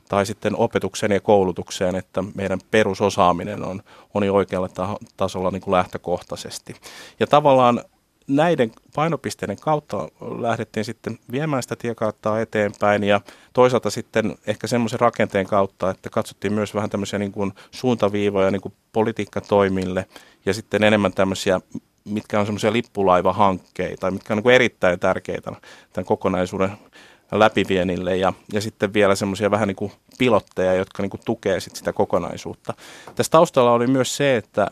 [0.10, 3.82] tai sitten opetukseen ja koulutukseen, että meidän perusosaaminen on,
[4.14, 4.70] on jo oikealla
[5.18, 6.76] tasolla niin kuin lähtökohtaisesti.
[7.20, 7.82] Ja tavallaan
[8.28, 10.08] näiden painopisteiden kautta
[10.40, 13.22] lähdettiin sitten viemään sitä tiekarttaa eteenpäin ja
[13.54, 18.62] toisaalta sitten ehkä semmoisen rakenteen kautta, että katsottiin myös vähän tämmöisiä niin kuin suuntaviivoja niin
[18.62, 20.06] kuin politiikkatoimille
[20.46, 21.62] ja sitten enemmän tämmöisiä
[22.06, 25.52] mitkä on semmoisia lippulaivahankkeita, mitkä on niin kuin erittäin tärkeitä
[25.94, 26.72] tämän kokonaisuuden
[27.32, 31.76] läpivienille ja, ja sitten vielä semmoisia vähän niin kuin pilotteja, jotka niin kuin tukee sit
[31.76, 32.74] sitä kokonaisuutta.
[33.16, 34.72] Tässä taustalla oli myös se, että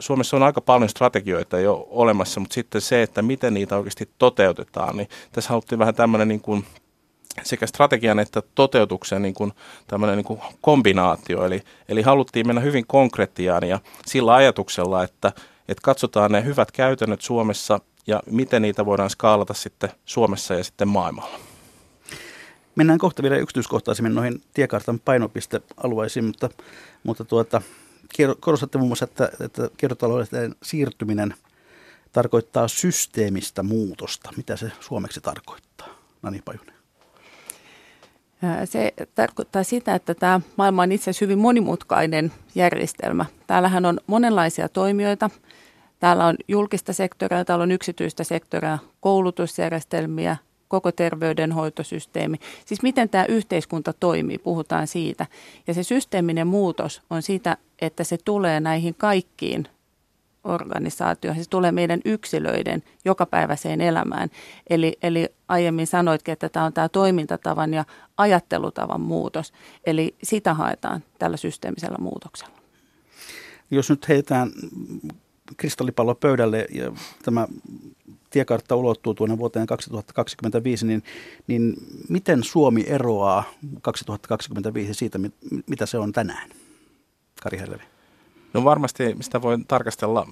[0.00, 4.96] Suomessa on aika paljon strategioita jo olemassa, mutta sitten se, että miten niitä oikeasti toteutetaan,
[4.96, 6.64] niin tässä haluttiin vähän tämmöinen niin kuin
[7.42, 9.52] sekä strategian että toteutuksen niin kuin
[9.86, 11.44] tämmöinen niin kuin kombinaatio.
[11.44, 15.32] Eli, eli haluttiin mennä hyvin konkretiaan ja sillä ajatuksella, että,
[15.68, 20.88] että katsotaan ne hyvät käytännöt Suomessa ja miten niitä voidaan skaalata sitten Suomessa ja sitten
[20.88, 21.38] maailmalla.
[22.76, 26.48] Mennään kohta vielä yksityiskohtaisemmin noihin tiekartan painopistealueisiin, mutta,
[27.02, 27.62] mutta tuota,
[28.40, 31.34] korostatte muun muassa, että, että kiertotalouden siirtyminen
[32.12, 34.30] tarkoittaa systeemistä muutosta.
[34.36, 35.88] Mitä se suomeksi tarkoittaa?
[36.22, 36.76] Nani Pajunen.
[38.64, 43.26] Se tarkoittaa sitä, että tämä maailma on itse asiassa hyvin monimutkainen järjestelmä.
[43.46, 45.30] Täällähän on monenlaisia toimijoita.
[45.98, 50.36] Täällä on julkista sektoria, täällä on yksityistä sektoria, koulutusjärjestelmiä,
[50.68, 52.36] koko terveydenhoitosysteemi.
[52.66, 55.26] Siis miten tämä yhteiskunta toimii, puhutaan siitä.
[55.66, 59.68] Ja se systeeminen muutos on sitä, että se tulee näihin kaikkiin
[60.44, 64.30] organisaatioihin, se tulee meidän yksilöiden jokapäiväiseen elämään.
[64.70, 67.84] Eli, eli aiemmin sanoitkin, että tämä on tämä toimintatavan ja
[68.16, 69.52] ajattelutavan muutos.
[69.86, 72.56] Eli sitä haetaan tällä systeemisellä muutoksella.
[73.70, 74.52] Jos nyt heitetään
[75.56, 77.48] kristallipallo pöydälle ja tämä
[78.30, 81.02] tiekartta ulottuu tuonne vuoteen 2025, niin,
[81.46, 81.74] niin
[82.08, 83.44] miten Suomi eroaa
[83.82, 85.18] 2025 siitä,
[85.66, 86.50] mitä se on tänään?
[87.42, 87.82] Kari Hellevi.
[88.54, 90.28] No varmasti sitä voi tarkastella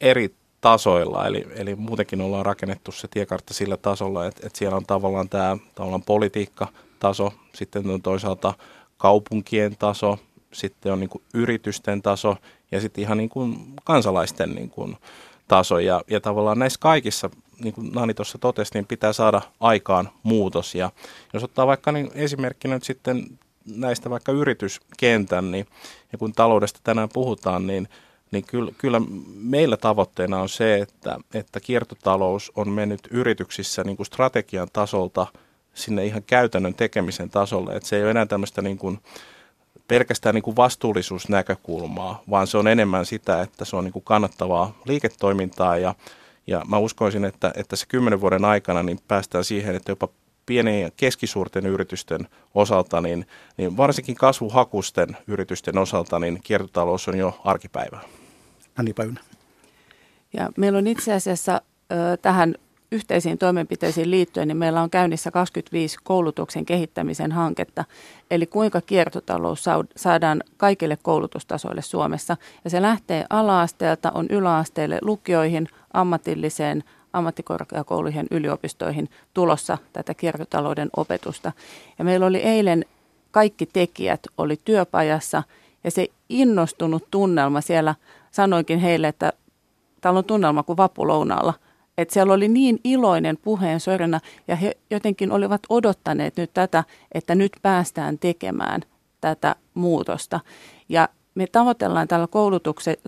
[0.00, 4.86] eri tasoilla, eli, eli muutenkin ollaan rakennettu se tiekartta sillä tasolla, että, että siellä on
[4.86, 8.54] tavallaan tämä tavallaan politiikkataso, sitten on toisaalta
[8.96, 10.18] kaupunkien taso,
[10.52, 12.36] sitten on niin kuin yritysten taso
[12.72, 14.96] ja sitten ihan niin kuin kansalaisten niin kuin
[15.48, 15.78] taso.
[15.78, 20.74] Ja, ja tavallaan näissä kaikissa, niin kuin Nani tuossa totesi, niin pitää saada aikaan muutos.
[20.74, 20.90] Ja
[21.32, 23.38] jos ottaa vaikka niin esimerkkinä nyt sitten
[23.74, 25.66] näistä vaikka yrityskentän, niin
[26.12, 27.88] ja kun taloudesta tänään puhutaan, niin
[28.30, 29.00] niin kyllä, kyllä
[29.34, 35.26] meillä tavoitteena on se, että, että kiertotalous on mennyt yrityksissä niin kuin strategian tasolta
[35.74, 37.76] sinne ihan käytännön tekemisen tasolle.
[37.76, 38.98] Että se ei ole enää tämmöistä niin kuin,
[39.88, 44.78] pelkästään niin kuin vastuullisuusnäkökulmaa, vaan se on enemmän sitä, että se on niin kuin kannattavaa
[44.84, 45.94] liiketoimintaa ja,
[46.46, 50.08] ja mä uskoisin, että, että se kymmenen vuoden aikana niin päästään siihen, että jopa
[50.46, 53.26] pienien ja keskisuurten yritysten osalta, niin,
[53.56, 58.00] niin varsinkin kasvuhakusten yritysten osalta, niin kiertotalous on jo arkipäivää.
[58.78, 59.20] Anni Päyynä.
[60.32, 62.54] Ja meillä on itse asiassa ö, tähän
[62.92, 67.84] yhteisiin toimenpiteisiin liittyen, niin meillä on käynnissä 25 koulutuksen kehittämisen hanketta,
[68.30, 69.64] eli kuinka kiertotalous
[69.96, 72.36] saadaan kaikille koulutustasoille Suomessa.
[72.64, 81.52] Ja se lähtee ala-asteelta, on yläasteelle, lukioihin, ammatilliseen, ammattikorkeakouluihin, yliopistoihin tulossa tätä kiertotalouden opetusta.
[81.98, 82.84] Ja meillä oli eilen
[83.30, 85.42] kaikki tekijät oli työpajassa
[85.84, 87.94] ja se innostunut tunnelma siellä,
[88.30, 89.32] sanoinkin heille, että
[90.00, 91.54] täällä on tunnelma kuin vapulounaalla–
[92.00, 97.34] että siellä oli niin iloinen puheen sorina ja he jotenkin olivat odottaneet nyt tätä, että
[97.34, 98.82] nyt päästään tekemään
[99.20, 100.40] tätä muutosta.
[100.88, 102.28] Ja me tavoitellaan tällä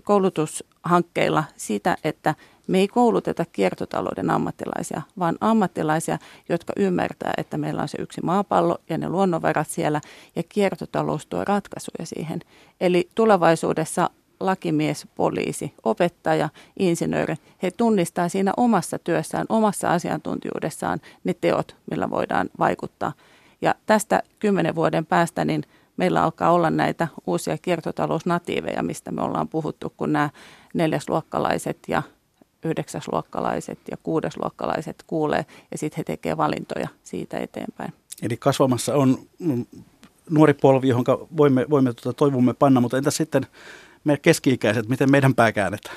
[0.03, 2.35] koulutushankkeilla sitä, että
[2.67, 6.17] me ei kouluteta kiertotalouden ammattilaisia, vaan ammattilaisia,
[6.49, 10.01] jotka ymmärtää, että meillä on se yksi maapallo ja ne luonnonvarat siellä,
[10.35, 12.39] ja kiertotalous tuo ratkaisuja siihen.
[12.81, 16.49] Eli tulevaisuudessa lakimies, poliisi, opettaja,
[16.79, 23.13] insinööri, he tunnistaa siinä omassa työssään, omassa asiantuntijuudessaan ne teot, millä voidaan vaikuttaa.
[23.61, 25.63] Ja tästä kymmenen vuoden päästä niin
[25.97, 30.29] meillä alkaa olla näitä uusia kiertotalousnatiiveja, mistä me ollaan puhuttu, kun nämä
[30.73, 32.03] neljäsluokkalaiset ja
[32.65, 37.93] yhdeksäsluokkalaiset ja kuudesluokkalaiset kuulee ja sitten he tekevät valintoja siitä eteenpäin.
[38.21, 39.65] Eli kasvamassa on mm,
[40.29, 41.05] nuori polvi, johon
[41.37, 43.45] voimme, voimme tuota, toivomme panna, mutta entä sitten
[44.03, 45.95] me keski-ikäiset, miten meidän pää käännetään?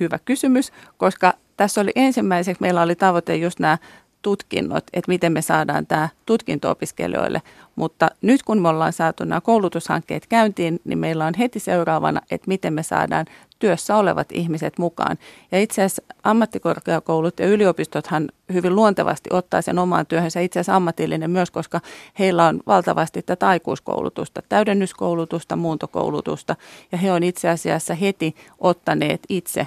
[0.00, 3.78] Hyvä kysymys, koska tässä oli ensimmäiseksi, meillä oli tavoite just nämä
[4.22, 7.42] tutkinnot, että miten me saadaan tämä tutkinto-opiskelijoille.
[7.76, 12.48] Mutta nyt kun me ollaan saatu nämä koulutushankkeet käyntiin, niin meillä on heti seuraavana, että
[12.48, 13.26] miten me saadaan
[13.60, 15.18] työssä olevat ihmiset mukaan.
[15.52, 21.30] Ja itse asiassa ammattikorkeakoulut ja yliopistothan hyvin luontevasti ottaa sen omaan työhönsä itse asiassa ammatillinen
[21.30, 21.80] myös, koska
[22.18, 26.56] heillä on valtavasti tätä aikuiskoulutusta, täydennyskoulutusta, muuntokoulutusta
[26.92, 29.66] ja he on itse asiassa heti ottaneet itse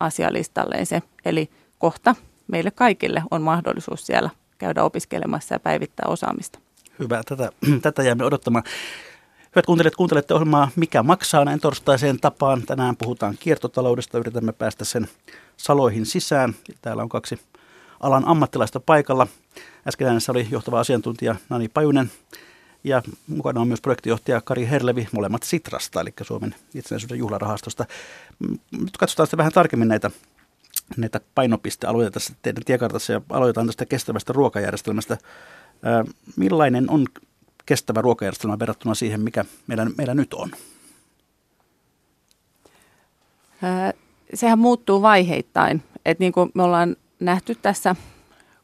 [0.00, 1.02] asialistalleen se.
[1.24, 2.14] Eli kohta
[2.48, 6.58] meille kaikille on mahdollisuus siellä käydä opiskelemassa ja päivittää osaamista.
[6.98, 7.52] Hyvä, tätä,
[7.82, 8.64] tätä jäämme odottamaan.
[9.54, 12.62] Hyvät kuuntelijat, kuuntelette ohjelmaa Mikä maksaa näin torstaiseen tapaan.
[12.62, 15.08] Tänään puhutaan kiertotaloudesta, yritämme päästä sen
[15.56, 16.54] saloihin sisään.
[16.82, 17.40] Täällä on kaksi
[18.00, 19.26] alan ammattilaista paikalla.
[19.88, 22.10] Äsken äänessä oli johtava asiantuntija Nani Pajunen
[22.84, 27.84] ja mukana on myös projektijohtaja Kari Herlevi, molemmat Sitrasta, eli Suomen itsenäisyyden juhlarahastosta.
[28.70, 30.10] Nyt katsotaan sitten vähän tarkemmin näitä,
[30.96, 35.18] näitä painopistealueita tässä teidän tiekartassa ja aloitetaan tästä kestävästä ruokajärjestelmästä.
[36.36, 37.06] Millainen on
[37.66, 40.50] kestävä ruokajärjestelmä verrattuna siihen, mikä meillä, meillä nyt on?
[44.34, 45.82] Sehän muuttuu vaiheittain.
[46.04, 47.96] Et niin kuin me ollaan nähty tässä,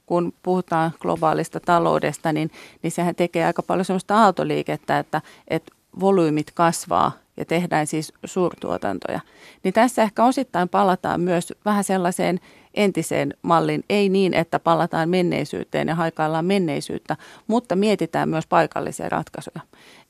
[0.07, 2.51] kun puhutaan globaalista taloudesta, niin,
[2.83, 9.21] niin sehän tekee aika paljon sellaista aaltoliikettä, että, että volyymit kasvaa ja tehdään siis suurtuotantoja.
[9.63, 12.41] Niin tässä ehkä osittain palataan myös vähän sellaiseen
[12.75, 13.85] entiseen malliin.
[13.91, 19.61] Ei niin, että palataan menneisyyteen ja haikaillaan menneisyyttä, mutta mietitään myös paikallisia ratkaisuja.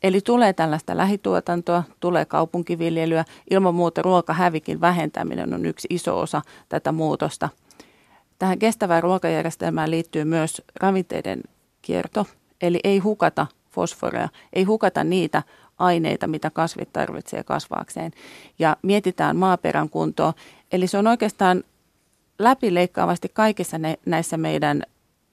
[0.02, 3.24] Eli tulee tällaista lähituotantoa, tulee kaupunkiviljelyä.
[3.50, 7.48] Ilman muuta ruokahävikin vähentäminen on yksi iso osa tätä muutosta.
[8.38, 11.40] Tähän kestävään ruokajärjestelmään liittyy myös ravinteiden
[11.82, 12.26] kierto,
[12.62, 15.42] eli ei hukata fosforia, ei hukata niitä
[15.78, 18.12] aineita, mitä kasvit tarvitsee kasvaakseen.
[18.58, 20.34] Ja mietitään maaperän kuntoa.
[20.72, 21.64] Eli se on oikeastaan
[22.40, 24.82] läpileikkaavasti kaikissa ne, näissä meidän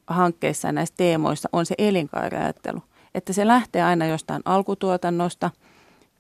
[0.07, 2.83] hankkeissa ja näissä teemoissa on se elinkaariajattelu.
[3.15, 5.51] Että se lähtee aina jostain alkutuotannosta,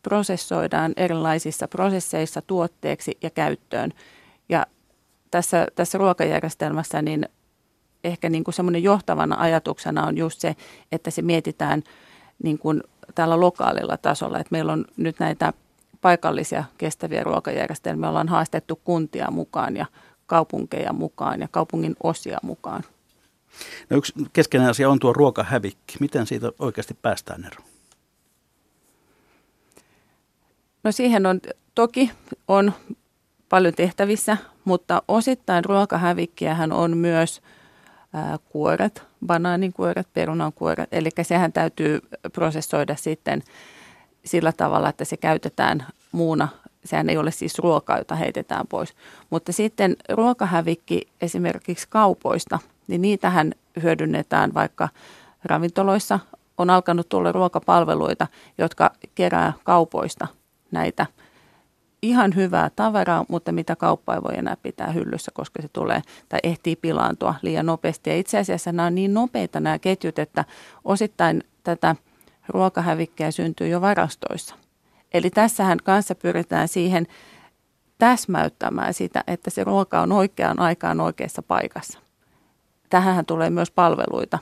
[0.03, 3.93] prosessoidaan erilaisissa prosesseissa tuotteeksi ja käyttöön.
[4.49, 4.65] Ja
[5.31, 7.29] tässä, tässä ruokajärjestelmässä niin
[8.03, 10.55] ehkä niin kuin semmoinen johtavana ajatuksena on just se,
[10.91, 11.83] että se mietitään
[12.43, 12.83] niin kuin
[13.15, 14.39] tällä lokaalilla tasolla.
[14.39, 15.53] Että meillä on nyt näitä
[16.01, 19.85] paikallisia kestäviä ruokajärjestelmiä, ollaan haastettu kuntia mukaan ja
[20.27, 22.83] kaupunkeja mukaan ja kaupungin osia mukaan.
[23.89, 25.97] No yksi keskeinen asia on tuo ruokahävikki.
[25.99, 27.69] Miten siitä oikeasti päästään eroon?
[30.83, 31.39] No siihen on
[31.75, 32.11] toki
[32.47, 32.73] on
[33.49, 37.41] paljon tehtävissä, mutta osittain ruokahävikkiähän on myös
[38.13, 40.89] ää, kuoret, banaaninkuoret, perunankuoret.
[40.91, 41.99] Eli sehän täytyy
[42.33, 43.43] prosessoida sitten
[44.25, 46.47] sillä tavalla, että se käytetään muuna
[46.87, 48.93] sehän ei ole siis ruokaa, jota heitetään pois.
[49.29, 53.51] Mutta sitten ruokahävikki esimerkiksi kaupoista, niin niitähän
[53.83, 54.89] hyödynnetään vaikka
[55.43, 56.19] ravintoloissa.
[56.57, 60.27] On alkanut tulla ruokapalveluita, jotka kerää kaupoista
[60.71, 61.05] näitä
[62.01, 66.39] ihan hyvää tavaraa, mutta mitä kauppa ei voi enää pitää hyllyssä, koska se tulee tai
[66.43, 68.09] ehtii pilaantua liian nopeasti.
[68.09, 70.45] Ja itse asiassa nämä on niin nopeita nämä ketjut, että
[70.85, 71.95] osittain tätä
[72.47, 74.55] ruokahävikkiä syntyy jo varastoissa–
[75.17, 77.07] Eli tässähän kanssa pyritään siihen
[77.97, 81.99] täsmäyttämään sitä, että se ruoka on oikeaan aikaan oikeassa paikassa.
[82.89, 84.39] Tähän tulee myös palveluita.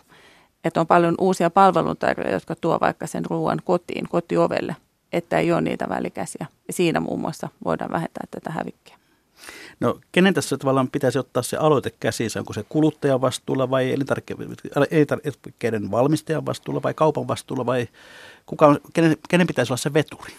[0.63, 4.75] Että on paljon uusia palveluntarjoajia, jotka tuo vaikka sen ruoan kotiin, kotiovelle,
[5.13, 6.45] että ei ole niitä välikäsiä.
[6.67, 8.97] Ja siinä muun muassa voidaan vähentää tätä hävikkiä.
[9.79, 12.39] No kenen tässä tavallaan pitäisi ottaa se aloite käsissä?
[12.39, 13.93] Onko se kuluttajan vastuulla vai
[14.91, 17.87] elintarvikkeiden valmistajan vastuulla vai kaupan vastuulla vai
[18.45, 20.33] kuka on, kenen, kenen pitäisi olla se veturi?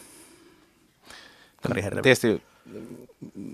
[1.68, 2.42] Kari Tietysti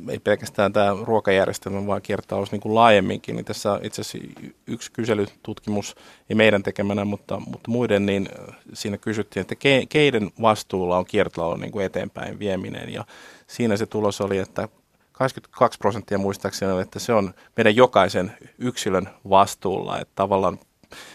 [0.09, 3.37] ei pelkästään tämä ruokajärjestelmä, vaan kiertotalous niin kuin laajemminkin.
[3.37, 4.29] Niin tässä itse asiassa
[4.67, 5.97] yksi kyselytutkimus,
[6.31, 8.29] ei meidän tekemänä, mutta, mutta muiden, niin
[8.73, 12.93] siinä kysyttiin, että ke, keiden vastuulla on kiertotalouden niin kuin eteenpäin vieminen.
[12.93, 13.05] Ja
[13.47, 14.69] siinä se tulos oli, että
[15.13, 19.99] 82 prosenttia muistaakseni että se on meidän jokaisen yksilön vastuulla.
[19.99, 20.59] Että tavallaan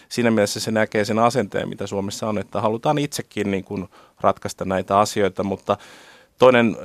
[0.10, 3.88] siinä mielessä se näkee sen asenteen, mitä Suomessa on, että halutaan itsekin niin kuin
[4.22, 5.78] ratkaista näitä asioita, mutta
[6.38, 6.78] Toinen,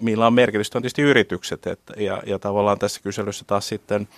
[0.00, 1.66] millä on merkitystä, on tietysti yritykset.
[1.66, 4.08] Että, ja, ja tavallaan tässä kyselyssä taas sitten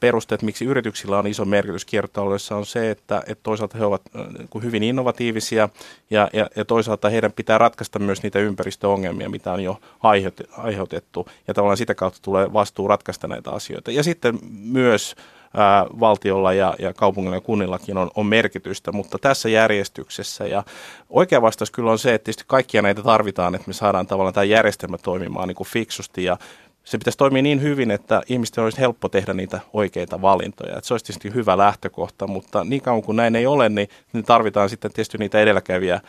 [0.00, 4.02] perusteet, miksi yrityksillä on iso merkitys kiertotaloudessa, on se, että, että toisaalta he ovat
[4.62, 5.68] hyvin innovatiivisia
[6.10, 9.80] ja, ja, ja toisaalta heidän pitää ratkaista myös niitä ympäristöongelmia, mitä on jo
[10.56, 11.28] aiheutettu.
[11.48, 13.90] Ja tavallaan sitä kautta tulee vastuu ratkaista näitä asioita.
[13.90, 15.14] Ja sitten myös
[15.54, 20.46] ää, valtiolla ja, ja kaupungilla ja kunnillakin on, on merkitystä, mutta tässä järjestyksessä.
[20.46, 20.62] Ja
[21.10, 24.44] oikea vastaus kyllä on se, että tietysti kaikkia näitä tarvitaan, että me saadaan tavallaan tämä
[24.44, 26.36] järjestelmä toimimaan niin kuin fiksusti ja
[26.84, 30.76] se pitäisi toimia niin hyvin, että ihmisten olisi helppo tehdä niitä oikeita valintoja.
[30.76, 34.24] Että se olisi tietysti hyvä lähtökohta, mutta niin kauan kuin näin ei ole, niin, niin
[34.24, 36.02] tarvitaan sitten tietysti niitä edelläkäviä äh,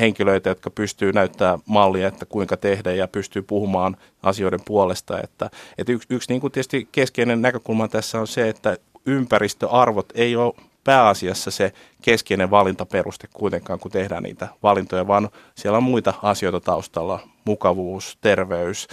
[0.00, 5.20] henkilöitä, jotka pystyy näyttää mallia, että kuinka tehdä ja pystyy puhumaan asioiden puolesta.
[5.20, 10.36] Että, että yksi, yksi niin kuin tietysti keskeinen näkökulma tässä on se, että ympäristöarvot ei
[10.36, 16.60] ole pääasiassa se keskeinen valintaperuste kuitenkaan, kun tehdään niitä valintoja, vaan siellä on muita asioita
[16.60, 18.88] taustalla, mukavuus, terveys,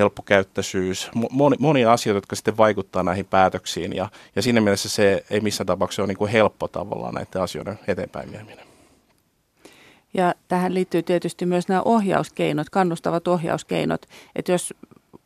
[0.00, 5.40] helppokäyttöisyys, moni, monia asioita, jotka sitten vaikuttaa näihin päätöksiin ja, ja siinä mielessä se ei
[5.40, 8.66] missään tapauksessa ole niin kuin helppo tavallaan näiden asioiden eteenpäin vieminen.
[10.14, 14.74] Ja tähän liittyy tietysti myös nämä ohjauskeinot, kannustavat ohjauskeinot, että jos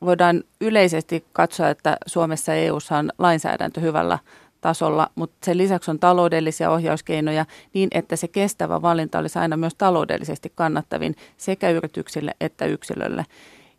[0.00, 4.18] voidaan yleisesti katsoa, että Suomessa ja EU:ssa on lainsäädäntö hyvällä
[4.60, 9.74] tasolla, mutta sen lisäksi on taloudellisia ohjauskeinoja niin, että se kestävä valinta olisi aina myös
[9.74, 13.26] taloudellisesti kannattavin sekä yrityksille että yksilölle.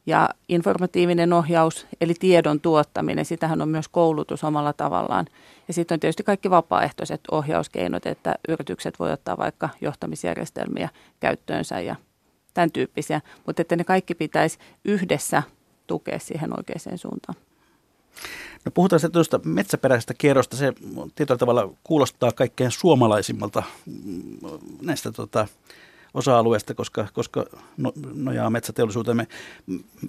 [0.05, 5.25] Ja informatiivinen ohjaus, eli tiedon tuottaminen, sitähän on myös koulutus omalla tavallaan.
[5.67, 10.89] Ja sitten on tietysti kaikki vapaaehtoiset ohjauskeinot, että yritykset voi ottaa vaikka johtamisjärjestelmiä
[11.19, 11.95] käyttöönsä ja
[12.53, 13.21] tämän tyyppisiä.
[13.45, 15.43] Mutta että ne kaikki pitäisi yhdessä
[15.87, 17.35] tukea siihen oikeaan suuntaan.
[18.65, 20.57] No puhutaan sitten tuosta metsäperäisestä kierrosta.
[20.57, 20.73] Se
[21.15, 24.37] tietyllä tavalla kuulostaa kaikkein suomalaisimmalta mm,
[24.81, 25.47] näistä tota,
[26.15, 27.45] osa-alueesta, koska, koska
[27.77, 29.27] no, nojaa metsäteollisuuteemme.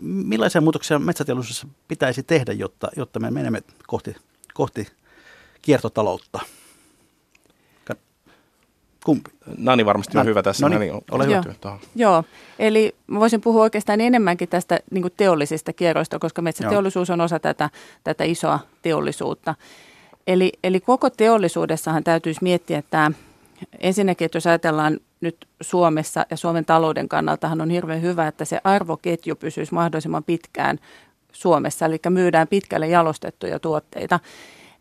[0.03, 4.17] Millaisia muutoksia metsäteollisuudessa pitäisi tehdä, jotta, jotta me menemme kohti,
[4.55, 4.87] kohti
[5.63, 6.41] kiertotaloutta?
[9.05, 9.31] Kumpi?
[9.59, 10.69] Nani varmasti on Nani, hyvä tässä.
[10.69, 11.43] Nani, Nani ole hyvä.
[11.65, 11.79] Joo.
[11.95, 12.25] Joo,
[12.59, 17.15] eli voisin puhua oikeastaan enemmänkin tästä niin teollisista kierroista, koska metsäteollisuus Joo.
[17.15, 17.71] on osa tätä,
[18.05, 19.55] tätä isoa teollisuutta.
[20.27, 23.11] Eli, eli koko teollisuudessahan täytyisi miettiä että
[23.81, 28.61] ensinnäkin, että jos ajatellaan nyt Suomessa ja Suomen talouden kannaltahan on hirveän hyvä, että se
[28.65, 30.79] arvoketju pysyisi mahdollisimman pitkään
[31.33, 34.21] Suomessa, eli myydään pitkälle jalostettuja tuotteita,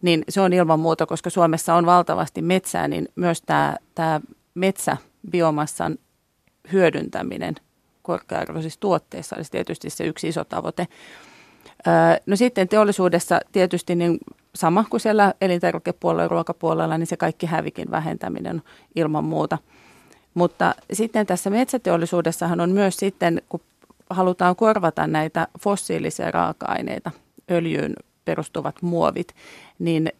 [0.01, 4.21] niin se on ilman muuta, koska Suomessa on valtavasti metsää, niin myös tämä, tämä
[4.53, 5.97] metsäbiomassan
[6.71, 7.55] hyödyntäminen
[8.01, 10.87] korkea-arvoisissa tuotteissa olisi tietysti se yksi iso tavoite.
[12.25, 14.17] No sitten teollisuudessa tietysti niin
[14.55, 18.61] sama kuin siellä elintarvikepuolella ja ruokapuolella, niin se kaikki hävikin vähentäminen
[18.95, 19.57] ilman muuta–
[20.35, 23.61] mutta sitten tässä metsäteollisuudessahan on myös sitten, kun
[24.09, 27.11] halutaan korvata näitä fossiilisia raaka-aineita,
[27.51, 27.93] öljyyn
[28.25, 29.35] perustuvat muovit,
[29.79, 30.11] niin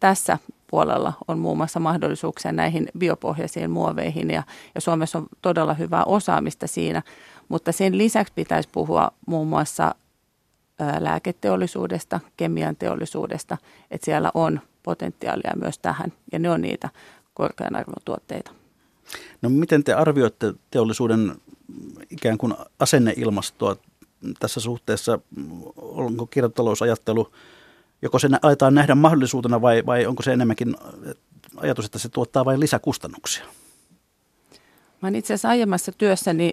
[0.00, 0.38] tässä
[0.70, 4.42] puolella on muun muassa mahdollisuuksia näihin biopohjaisiin muoveihin ja,
[4.74, 7.02] ja Suomessa on todella hyvää osaamista siinä,
[7.48, 9.94] mutta sen lisäksi pitäisi puhua muun muassa
[10.98, 13.58] lääketeollisuudesta, kemian teollisuudesta,
[13.90, 16.88] että siellä on potentiaalia myös tähän ja ne on niitä
[17.34, 18.50] korkean arvon tuotteita.
[19.42, 21.32] No miten te arvioitte teollisuuden
[22.10, 23.76] ikään kuin asenneilmastoa
[24.38, 25.18] tässä suhteessa?
[25.76, 27.32] Onko kiertotalousajattelu,
[28.02, 30.76] joko se aletaan nähdä mahdollisuutena vai, vai onko se enemmänkin
[31.56, 33.44] ajatus, että se tuottaa vain lisäkustannuksia?
[35.02, 36.52] Mä olen itse asiassa aiemmassa työssäni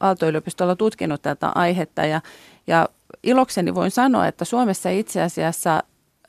[0.00, 2.20] Aalto-yliopistolla tutkinut tätä aihetta ja,
[2.66, 2.88] ja
[3.22, 5.82] ilokseni voin sanoa, että Suomessa itse asiassa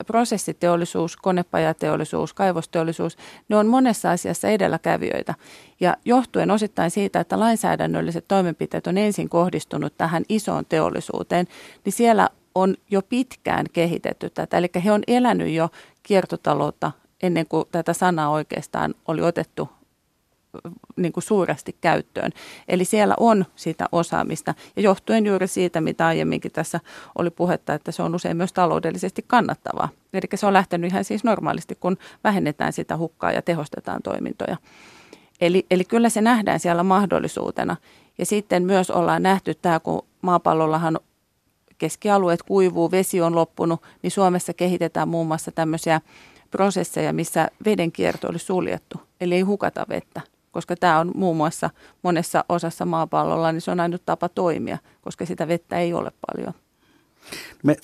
[0.06, 3.16] prosessiteollisuus, konepajateollisuus, kaivosteollisuus,
[3.48, 5.34] ne on monessa asiassa edelläkävijöitä.
[5.80, 11.46] Ja johtuen osittain siitä, että lainsäädännölliset toimenpiteet on ensin kohdistunut tähän isoon teollisuuteen,
[11.84, 14.58] niin siellä on jo pitkään kehitetty tätä.
[14.58, 15.68] Eli he on elänyt jo
[16.02, 19.68] kiertotaloutta ennen kuin tätä sanaa oikeastaan oli otettu
[20.96, 22.32] niin kuin suuresti käyttöön.
[22.68, 26.80] Eli siellä on sitä osaamista ja johtuen juuri siitä, mitä aiemminkin tässä
[27.18, 29.88] oli puhetta, että se on usein myös taloudellisesti kannattavaa.
[30.12, 34.56] Eli se on lähtenyt ihan siis normaalisti, kun vähennetään sitä hukkaa ja tehostetaan toimintoja.
[35.40, 37.76] Eli, eli kyllä se nähdään siellä mahdollisuutena.
[38.18, 41.00] Ja sitten myös ollaan nähty tämä, kun maapallollahan
[41.78, 46.00] keskialueet kuivuu, vesi on loppunut, niin Suomessa kehitetään muun muassa tämmöisiä
[46.50, 50.20] prosesseja, missä veden kierto oli suljettu, eli ei hukata vettä
[50.52, 51.70] koska tämä on muun muassa
[52.02, 56.54] monessa osassa maapallolla, niin se on ainut tapa toimia, koska sitä vettä ei ole paljon.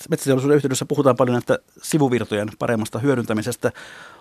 [0.09, 3.71] Metsäteollisuuden yhteydessä puhutaan paljon näistä sivuvirtojen paremmasta hyödyntämisestä.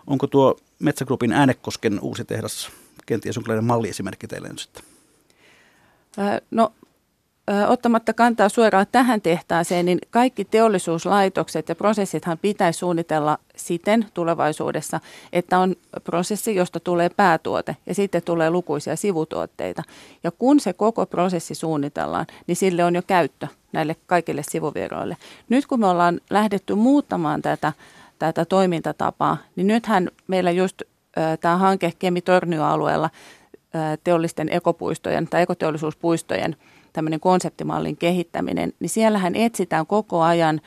[0.07, 2.71] Onko tuo Metsägrupin Äänekosken uusi tehdas
[3.07, 4.83] kenties jonkinlainen malliesimerkki teille nyt sitten?
[6.51, 6.73] No
[7.69, 15.01] ottamatta kantaa suoraan tähän tehtaaseen, niin kaikki teollisuuslaitokset ja prosessithan pitäisi suunnitella siten tulevaisuudessa,
[15.33, 19.83] että on prosessi, josta tulee päätuote ja sitten tulee lukuisia sivutuotteita.
[20.25, 25.17] Ja kun se koko prosessi suunnitellaan, niin sille on jo käyttö näille kaikille sivuvieroille.
[25.49, 27.73] Nyt kun me ollaan lähdetty muuttamaan tätä,
[28.19, 30.83] tätä toimintatapaa, niin nythän meillä just
[31.41, 33.11] tämä hanke Kemi-Tornio-alueella
[34.05, 36.57] teollisten ekopuistojen tai ekoteollisuuspuistojen–
[36.97, 40.61] tämmöinen konseptimallin kehittäminen, niin siellähän etsitään koko ajan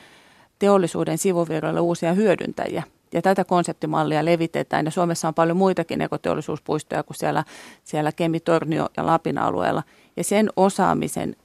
[0.58, 2.82] teollisuuden sivuvirroille uusia hyödyntäjiä.
[3.12, 4.84] Ja tätä konseptimallia levitetään.
[4.84, 7.44] Ja Suomessa on paljon muitakin ekoteollisuuspuistoja kuin siellä,
[7.84, 9.82] siellä Kemi, Tornio ja Lapin alueella.
[10.16, 11.36] Ja sen osaamisen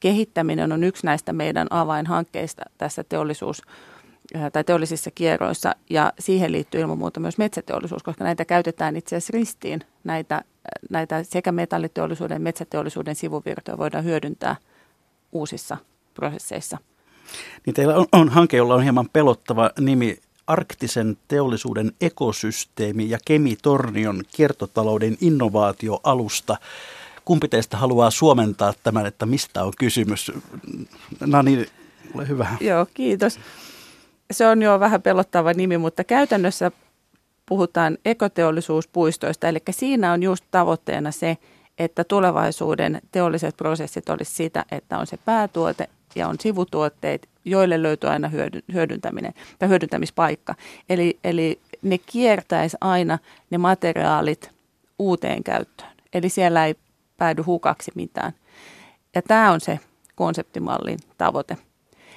[0.00, 3.62] kehittäminen on yksi näistä meidän avainhankkeista tässä teollisuus-
[4.52, 5.74] tai teollisissa kierroissa.
[5.90, 10.42] Ja siihen liittyy ilman muuta myös metsäteollisuus, koska näitä käytetään itse asiassa ristiin näitä
[10.90, 14.56] näitä sekä metalliteollisuuden että metsäteollisuuden sivuvirtoja voidaan hyödyntää
[15.32, 15.76] uusissa
[16.14, 16.78] prosesseissa.
[17.66, 24.22] Niin teillä on, on hanke, jolla on hieman pelottava nimi Arktisen teollisuuden ekosysteemi ja Kemitornion
[24.36, 26.56] kiertotalouden innovaatioalusta.
[27.24, 30.32] Kumpi teistä haluaa suomentaa tämän, että mistä on kysymys?
[31.20, 31.66] Nani,
[32.14, 32.56] ole hyvä.
[32.60, 33.40] Joo, kiitos.
[34.30, 36.70] Se on jo vähän pelottava nimi, mutta käytännössä
[37.46, 41.36] puhutaan ekoteollisuuspuistoista, eli siinä on just tavoitteena se,
[41.78, 48.10] että tulevaisuuden teolliset prosessit olisi sitä, että on se päätuote ja on sivutuotteet, joille löytyy
[48.10, 48.30] aina
[48.72, 50.54] hyödyntäminen tai hyödyntämispaikka.
[50.88, 53.18] Eli, eli ne kiertäisi aina
[53.50, 54.50] ne materiaalit
[54.98, 55.90] uuteen käyttöön.
[56.12, 56.74] Eli siellä ei
[57.16, 58.32] päädy hukaksi mitään.
[59.14, 59.80] Ja tämä on se
[60.14, 61.56] konseptimallin tavoite.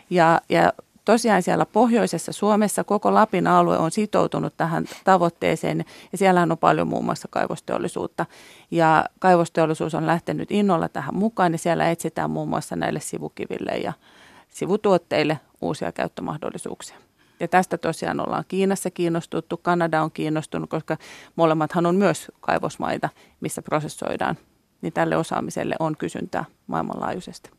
[0.09, 0.73] Ja, ja
[1.05, 6.87] tosiaan siellä pohjoisessa Suomessa koko Lapin alue on sitoutunut tähän tavoitteeseen ja siellä on paljon
[6.87, 8.25] muun muassa kaivosteollisuutta.
[8.71, 13.93] Ja kaivosteollisuus on lähtenyt innolla tähän mukaan ja siellä etsitään muun muassa näille sivukiville ja
[14.49, 16.97] sivutuotteille uusia käyttömahdollisuuksia.
[17.39, 20.97] Ja tästä tosiaan ollaan Kiinassa kiinnostuttu, Kanada on kiinnostunut, koska
[21.35, 24.37] molemmathan on myös kaivosmaita, missä prosessoidaan.
[24.81, 27.49] Niin tälle osaamiselle on kysyntää maailmanlaajuisesti.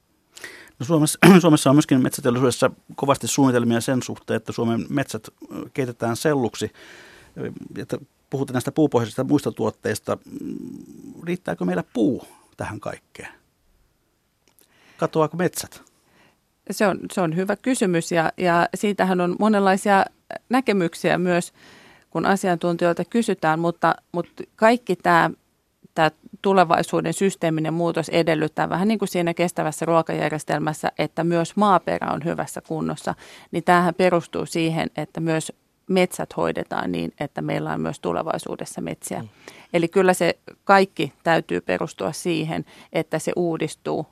[0.82, 5.28] No Suomessa, Suomessa on myöskin metsäteollisuudessa kovasti suunnitelmia sen suhteen, että Suomen metsät
[5.74, 6.72] keitetään selluksi.
[7.78, 7.98] Että
[8.30, 10.18] puhutaan näistä puupohjaisista muista tuotteista.
[10.40, 12.26] Mm, riittääkö meillä puu
[12.56, 13.28] tähän kaikkeen?
[14.96, 15.82] Katoaako metsät?
[16.70, 20.04] Se on, se on hyvä kysymys ja, ja siitähän on monenlaisia
[20.48, 21.52] näkemyksiä myös,
[22.10, 25.30] kun asiantuntijoilta kysytään, mutta, mutta kaikki tämä
[25.94, 26.10] tämä
[26.42, 32.60] tulevaisuuden systeeminen muutos edellyttää vähän niin kuin siinä kestävässä ruokajärjestelmässä, että myös maaperä on hyvässä
[32.68, 33.14] kunnossa,
[33.50, 35.52] niin tämähän perustuu siihen, että myös
[35.88, 39.22] metsät hoidetaan niin, että meillä on myös tulevaisuudessa metsiä.
[39.22, 39.28] Mm.
[39.72, 44.06] Eli kyllä se kaikki täytyy perustua siihen, että se uudistuu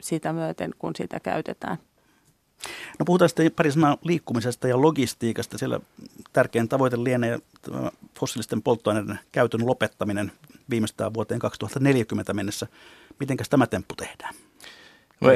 [0.00, 1.78] sitä myöten, kun sitä käytetään.
[2.98, 5.58] No puhutaan sitten pari sanaa liikkumisesta ja logistiikasta.
[5.58, 5.80] Siellä
[6.32, 7.38] tärkein tavoite lienee
[8.18, 10.32] fossiilisten polttoaineiden käytön lopettaminen
[10.70, 12.66] viimeistään vuoteen 2040 mennessä.
[13.20, 14.34] Mitenkäs tämä temppu tehdään?
[15.20, 15.28] No,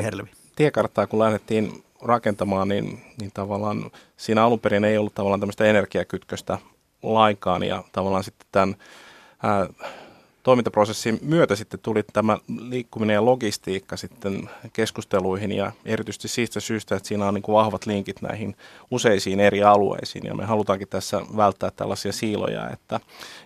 [0.57, 6.59] tiekarttaa kun lähdettiin rakentamaan, niin, niin tavallaan siinä alun perin ei ollut tavallaan tämmöistä energiakytköstä
[7.03, 8.77] lainkaan ja tavallaan sitten tämän
[9.43, 9.69] ää,
[10.43, 17.09] toimintaprosessin myötä sitten tuli tämä liikkuminen ja logistiikka sitten keskusteluihin ja erityisesti siitä syystä, että
[17.09, 18.57] siinä on niin kuin vahvat linkit näihin
[18.91, 23.01] useisiin eri alueisiin ja me halutaankin tässä välttää tällaisia siiloja, että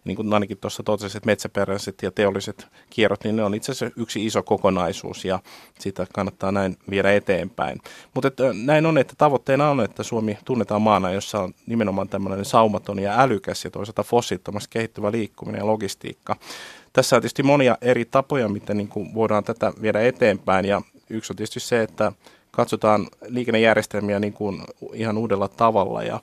[0.04, 4.00] niin kuin ainakin tuossa totesin, että metsäperäiset ja teolliset kierrot, niin ne on itse asiassa
[4.00, 5.38] yksi iso kokonaisuus ja
[5.78, 7.78] sitä kannattaa näin viedä eteenpäin.
[8.14, 8.30] Mutta
[8.64, 13.20] näin on, että tavoitteena on, että Suomi tunnetaan maana, jossa on nimenomaan tämmöinen saumaton ja
[13.20, 16.36] älykäs ja toisaalta fossiittomasti kehittyvä liikkuminen ja logistiikka
[16.92, 20.64] tässä on tietysti monia eri tapoja, miten niin kuin voidaan tätä viedä eteenpäin.
[20.64, 22.12] Ja yksi on tietysti se, että
[22.50, 24.62] katsotaan liikennejärjestelmiä niin kuin
[24.92, 26.02] ihan uudella tavalla.
[26.02, 26.20] Ja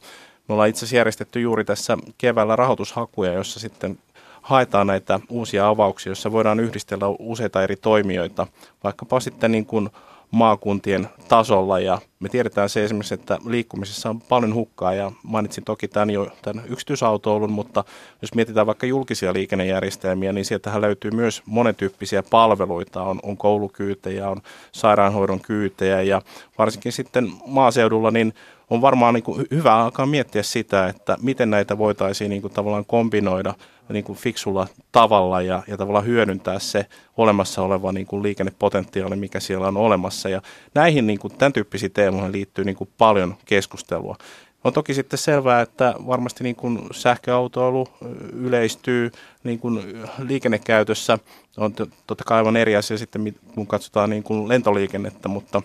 [0.47, 3.99] me ollaan itse asiassa järjestetty juuri tässä keväällä rahoitushakuja, jossa sitten
[4.41, 8.47] haetaan näitä uusia avauksia, joissa voidaan yhdistellä useita eri toimijoita,
[8.83, 9.89] vaikkapa sitten niin kuin
[10.31, 11.79] maakuntien tasolla.
[11.79, 14.93] Ja me tiedetään se esimerkiksi, että liikkumisessa on paljon hukkaa.
[14.93, 17.83] Ja mainitsin toki tämän jo tämän yksityisautoilun, mutta
[18.21, 24.41] jos mietitään vaikka julkisia liikennejärjestelmiä, niin sieltähän löytyy myös monetyyppisiä palveluita, on, on koulukyytejä, on
[24.71, 26.01] sairaanhoidon kyytejä.
[26.01, 26.21] Ja
[26.57, 28.33] varsinkin sitten maaseudulla niin
[28.69, 32.85] on varmaan niin kuin hyvä alkaa miettiä sitä, että miten näitä voitaisiin niin kuin tavallaan
[32.85, 33.53] kombinoida
[33.89, 36.85] niin kuin fiksulla tavalla ja, ja tavallaan hyödyntää se
[37.17, 40.29] olemassa oleva niin kuin liikennepotentiaali, mikä siellä on olemassa.
[40.29, 40.41] Ja
[40.73, 44.15] näihin niin kuin, tämän tyyppisiin teemoihin liittyy niin kuin paljon keskustelua.
[44.63, 47.87] On toki sitten selvää, että varmasti niin kuin sähköautoilu
[48.33, 49.11] yleistyy
[49.43, 51.19] niin kuin liikennekäytössä.
[51.57, 51.73] On
[52.07, 55.61] totta kai aivan eri asia sitten, kun katsotaan niin kuin lentoliikennettä, mutta,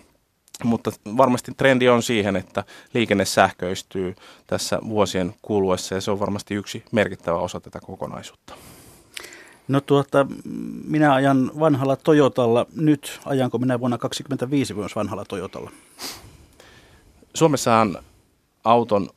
[0.63, 4.15] mutta varmasti trendi on siihen, että liikenne sähköistyy
[4.47, 8.53] tässä vuosien kuluessa ja se on varmasti yksi merkittävä osa tätä kokonaisuutta.
[9.67, 10.25] No tuota,
[10.87, 12.65] minä ajan vanhalla Toyotalla.
[12.75, 15.71] Nyt ajanko minä vuonna 2025 myös vanhalla Toyotalla?
[17.33, 17.97] Suomessahan
[18.63, 19.09] auton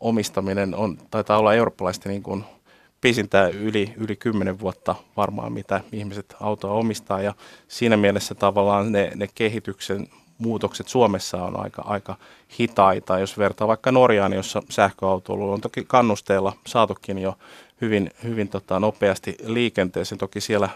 [0.00, 2.44] omistaminen on, taitaa olla eurooppalaisten niin kuin
[3.00, 7.22] pisintä yli, yli 10 vuotta varmaan, mitä ihmiset autoa omistaa.
[7.22, 7.34] Ja
[7.68, 10.08] siinä mielessä tavallaan ne, ne kehityksen
[10.38, 12.16] muutokset Suomessa on aika, aika
[12.60, 13.18] hitaita.
[13.18, 17.38] Jos vertaa vaikka Norjaan, jossa sähköautoilu on toki kannusteella saatukin jo
[17.80, 20.18] hyvin, hyvin tota, nopeasti liikenteeseen.
[20.18, 20.68] Toki siellä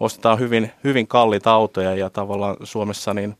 [0.00, 3.36] ostetaan hyvin, hyvin kalliita autoja ja tavallaan Suomessa niin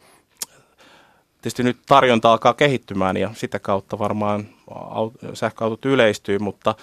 [1.42, 4.48] tietysti nyt tarjonta alkaa kehittymään ja sitä kautta varmaan
[5.34, 6.74] sähköautot yleistyy, mutta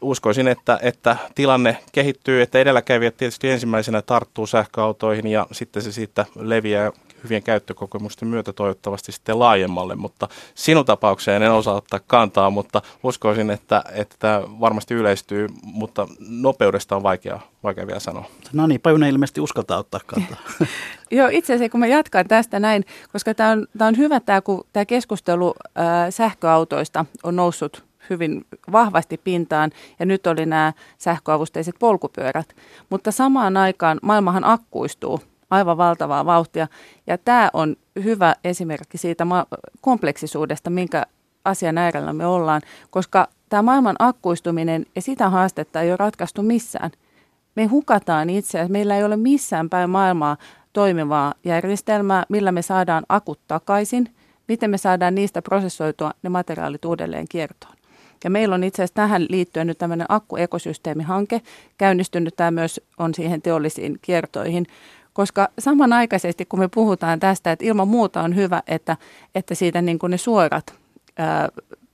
[0.00, 6.26] uskoisin, että, että tilanne kehittyy, että edelläkävijät tietysti ensimmäisenä tarttuu sähköautoihin ja sitten se siitä
[6.38, 6.92] leviää
[7.24, 13.50] hyvien käyttökokemusten myötä toivottavasti sitten laajemmalle, mutta sinun tapaukseen en osaa ottaa kantaa, mutta uskoisin,
[13.50, 18.24] että, että tämä varmasti yleistyy, mutta nopeudesta on vaikea, vaikea vielä sanoa.
[18.52, 20.36] No niin, Pajunen ilmeisesti uskaltaa ottaa kantaa.
[21.10, 24.40] Joo, itse asiassa kun mä jatkan tästä näin, koska tämä on, tämä on hyvä, tämä,
[24.40, 31.74] kun tämä keskustelu ää, sähköautoista on noussut hyvin vahvasti pintaan ja nyt oli nämä sähköavusteiset
[31.78, 32.56] polkupyörät.
[32.90, 36.68] Mutta samaan aikaan maailmahan akkuistuu aivan valtavaa vauhtia.
[37.06, 39.26] Ja tämä on hyvä esimerkki siitä
[39.80, 41.06] kompleksisuudesta, minkä
[41.44, 46.90] asian äärellä me ollaan, koska tämä maailman akkuistuminen ja sitä haastetta ei ole ratkaistu missään.
[47.54, 50.36] Me hukataan itse asiassa, meillä ei ole missään päin maailmaa
[50.72, 54.08] toimivaa järjestelmää, millä me saadaan akut takaisin,
[54.48, 57.74] miten me saadaan niistä prosessoitua ne materiaalit uudelleen kiertoon.
[58.24, 61.40] Ja meillä on itse asiassa tähän liittyen nyt tämmöinen akkuekosysteemihanke
[61.78, 62.36] käynnistynyt.
[62.36, 64.66] Tämä myös on siihen teollisiin kiertoihin
[65.12, 68.96] koska samanaikaisesti kun me puhutaan tästä, että ilman muuta on hyvä, että,
[69.34, 70.74] että siitä niin kuin ne suorat
[71.16, 71.48] ää,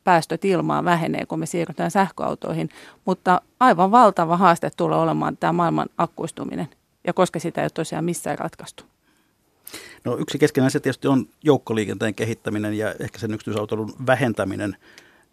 [0.04, 2.68] päästöt ilmaan vähenee, kun me siirrytään sähköautoihin,
[3.04, 6.68] mutta aivan valtava haaste tulee olemaan tämä maailman akkuistuminen,
[7.06, 8.84] ja koska sitä ei ole tosiaan missään ratkaistu.
[10.04, 14.76] No yksi keskeinen asia tietysti on joukkoliikenteen kehittäminen ja ehkä sen yksityisautoilun vähentäminen.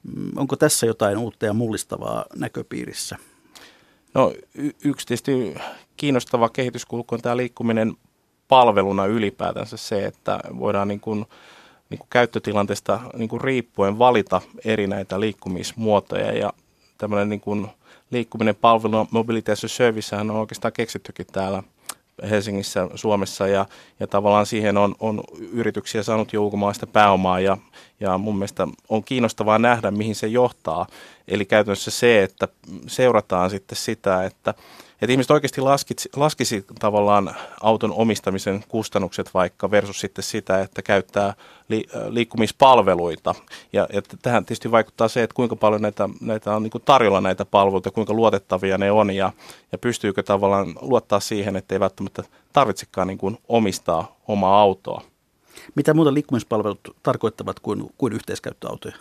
[0.04, 3.18] Mm, onko tässä jotain uutta ja mullistavaa näköpiirissä?
[4.14, 4.34] No
[4.84, 5.56] yksi tietysti
[5.98, 7.94] kiinnostava kehityskulku on tämä liikkuminen
[8.48, 11.26] palveluna ylipäätänsä se, että voidaan niin kuin,
[11.90, 16.32] niin kuin käyttötilanteesta niin kuin riippuen valita eri näitä liikkumismuotoja.
[16.38, 16.54] Ja
[16.98, 17.68] tämmöinen niin kuin
[18.12, 21.64] liikkuminen palveluna Mobility as a Service on oikeastaan keksittykin täällä
[22.30, 23.66] Helsingissä, Suomessa ja,
[24.00, 27.58] ja tavallaan siihen on, on yrityksiä saanut jo ulkomaista pääomaa ja,
[28.00, 30.88] ja mun mielestä on kiinnostavaa nähdä, mihin se johtaa.
[31.28, 32.48] Eli käytännössä se, että
[32.88, 34.54] seurataan sitten sitä, että
[35.02, 41.34] että ihmiset oikeasti laskisi, laskisi tavallaan auton omistamisen kustannukset vaikka versus sitten sitä, että käyttää
[41.70, 43.36] li, äh, liikkumispalveluita.
[43.74, 47.22] Ja, ja tähän tietysti vaikuttaa se, että kuinka paljon näitä, näitä on niin kuin tarjolla
[47.22, 49.32] näitä palveluita, kuinka luotettavia ne on ja,
[49.72, 52.24] ja pystyykö tavallaan luottaa siihen, että ei välttämättä
[52.54, 55.02] tarvitsekaan niin kuin omistaa omaa autoa.
[55.76, 58.96] Mitä muuta liikkumispalvelut tarkoittavat kuin, kuin yhteiskäyttöautoja?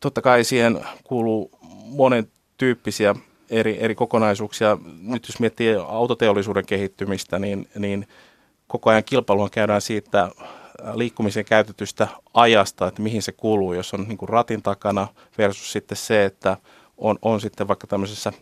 [0.00, 1.50] Totta kai siihen kuuluu
[1.84, 3.14] monen tyyppisiä
[3.50, 4.78] eri, eri kokonaisuuksia.
[5.02, 8.08] Nyt jos miettii autoteollisuuden kehittymistä, niin, niin
[8.66, 10.30] koko ajan kilpailua käydään siitä
[10.94, 16.24] liikkumisen käytetystä ajasta, että mihin se kuluu, jos on niin ratin takana versus sitten se,
[16.24, 16.56] että
[16.98, 18.32] on, on sitten vaikka tämmöisessä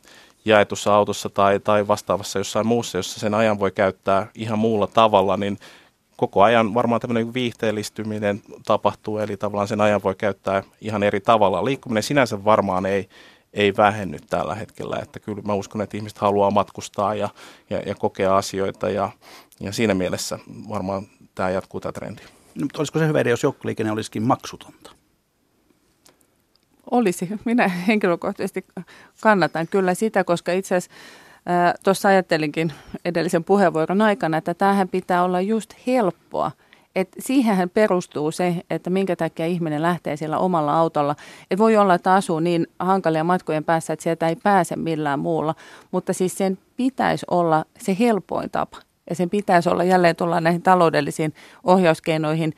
[0.45, 5.37] jaetussa autossa tai, tai vastaavassa jossain muussa, jossa sen ajan voi käyttää ihan muulla tavalla,
[5.37, 5.59] niin
[6.17, 11.65] koko ajan varmaan tämmöinen viihteellistyminen tapahtuu, eli tavallaan sen ajan voi käyttää ihan eri tavalla.
[11.65, 13.09] Liikkuminen sinänsä varmaan ei,
[13.53, 14.99] ei vähenny tällä hetkellä.
[15.03, 17.29] Että kyllä mä uskon, että ihmiset haluaa matkustaa ja,
[17.71, 19.11] ja, ja kokea asioita ja,
[19.61, 20.39] ja siinä mielessä
[20.69, 22.23] varmaan tämä jatkuu tämä trendi.
[22.55, 24.91] No, mutta olisiko se hyvä idea, jos joukkoliikenne olisikin maksutonta?
[26.91, 27.29] Olisi.
[27.45, 28.65] Minä henkilökohtaisesti
[29.21, 30.97] kannatan kyllä sitä, koska itse asiassa
[31.85, 32.73] tuossa ajattelinkin
[33.05, 36.51] edellisen puheenvuoron aikana, että tämähän pitää olla just helppoa–
[36.99, 41.17] et siihenhän perustuu se, että minkä takia ihminen lähtee siellä omalla autolla.
[41.51, 45.55] Et voi olla, että asuu niin hankalia matkojen päässä, että sieltä ei pääse millään muulla,
[45.91, 48.79] mutta siis sen pitäisi olla se helpoin tapa.
[49.11, 51.35] Ja sen pitäisi olla, jälleen tulla näihin taloudellisiin
[51.65, 52.53] ohjauskeinoihin,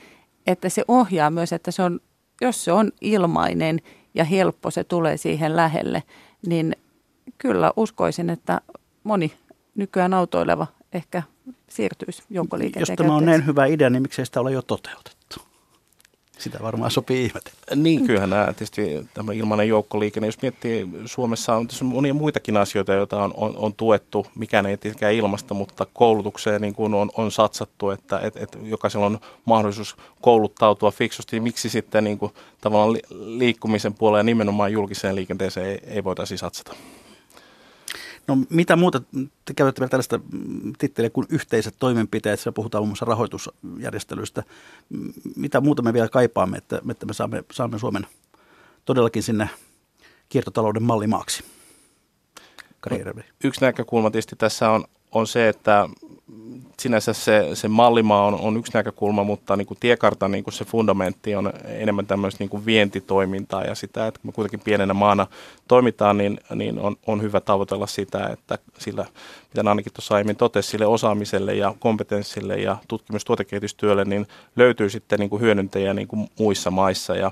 [0.46, 2.00] että se ohjaa myös, että se on,
[2.40, 3.80] jos se on ilmainen
[4.14, 6.02] ja helppo, se tulee siihen lähelle,
[6.46, 6.76] niin
[7.38, 8.60] kyllä uskoisin, että
[9.04, 9.32] moni
[9.74, 11.22] nykyään autoileva ehkä
[11.68, 15.20] siirtyisi joukkoliikenteen Jos tämä on näin hyvä idea, niin miksei sitä ole jo toteutettu?
[16.40, 17.60] Sitä varmaan sopii ihmetellä.
[17.74, 23.22] Niin, kyllähän nämä tietysti tämä ilmainen joukkoliikenne, jos miettii, Suomessa on monia muitakin asioita, joita
[23.22, 27.90] on, on, on tuettu, mikään ei tietenkään ilmasta, mutta koulutukseen niin kuin on, on satsattu,
[27.90, 34.18] että et, et jokaisella on mahdollisuus kouluttautua fiksusti, miksi sitten niin kuin, tavallaan liikkumisen puolella
[34.18, 36.74] ja nimenomaan julkiseen liikenteeseen ei, ei voitaisiin satsata.
[38.30, 39.00] No mitä muuta,
[39.44, 40.20] te käytätte vielä tällaista
[40.78, 44.42] titteliä kuin yhteiset toimenpiteet, siellä puhutaan muun muassa rahoitusjärjestelyistä.
[45.36, 48.06] Mitä muuta me vielä kaipaamme, että, että me saamme, saamme Suomen
[48.84, 49.50] todellakin sinne
[50.28, 51.44] kiertotalouden mallimaaksi?
[53.16, 55.88] No, yksi näkökulma tietysti tässä on, on se, että
[56.80, 60.64] sinänsä se, se mallimaa on, on yksi näkökulma, mutta niin kuin tiekartan niin kuin se
[60.64, 65.26] fundamentti on enemmän tämmöistä niin kuin vientitoimintaa ja sitä, että me kuitenkin pienenä maana
[65.68, 69.06] toimitaan, niin, niin on, on hyvä tavoitella sitä, että sillä,
[69.54, 73.24] mitä ainakin tuossa aiemmin totesi, sille osaamiselle ja kompetenssille ja tutkimus-
[74.04, 74.26] niin
[74.56, 77.16] löytyy sitten niin kuin hyödyntäjiä niin kuin muissa maissa.
[77.16, 77.30] Ja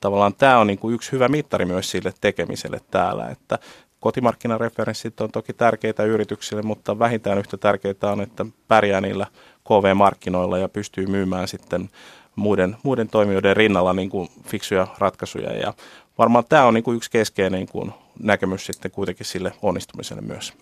[0.00, 3.58] tavallaan tämä on niin kuin yksi hyvä mittari myös sille tekemiselle täällä, että
[4.00, 9.26] Kotimarkkinareferenssit on toki tärkeitä yrityksille, mutta vähintään yhtä tärkeää on, että pärjää niillä
[9.64, 11.90] KV-markkinoilla ja pystyy myymään sitten
[12.36, 15.52] muiden, muiden toimijoiden rinnalla niin kuin fiksuja ratkaisuja.
[15.52, 15.74] Ja
[16.18, 20.52] varmaan tämä on niin kuin yksi keskeinen niin kuin näkemys sitten kuitenkin sille onnistumiselle myös.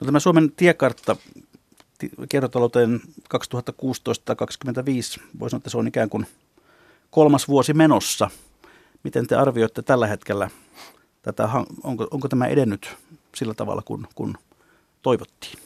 [0.00, 1.16] No, tämä Suomen tiekartta
[2.28, 3.00] kiertotalouteen
[3.34, 3.36] 2016-2025,
[5.40, 6.26] voisi sanoa, että se on ikään kuin
[7.10, 8.30] kolmas vuosi menossa.
[9.02, 10.50] Miten te arvioitte tällä hetkellä
[11.24, 11.48] tätä,
[11.82, 12.96] onko, onko tämä edennyt
[13.34, 14.34] sillä tavalla, kun, kun
[15.02, 15.58] toivottiin?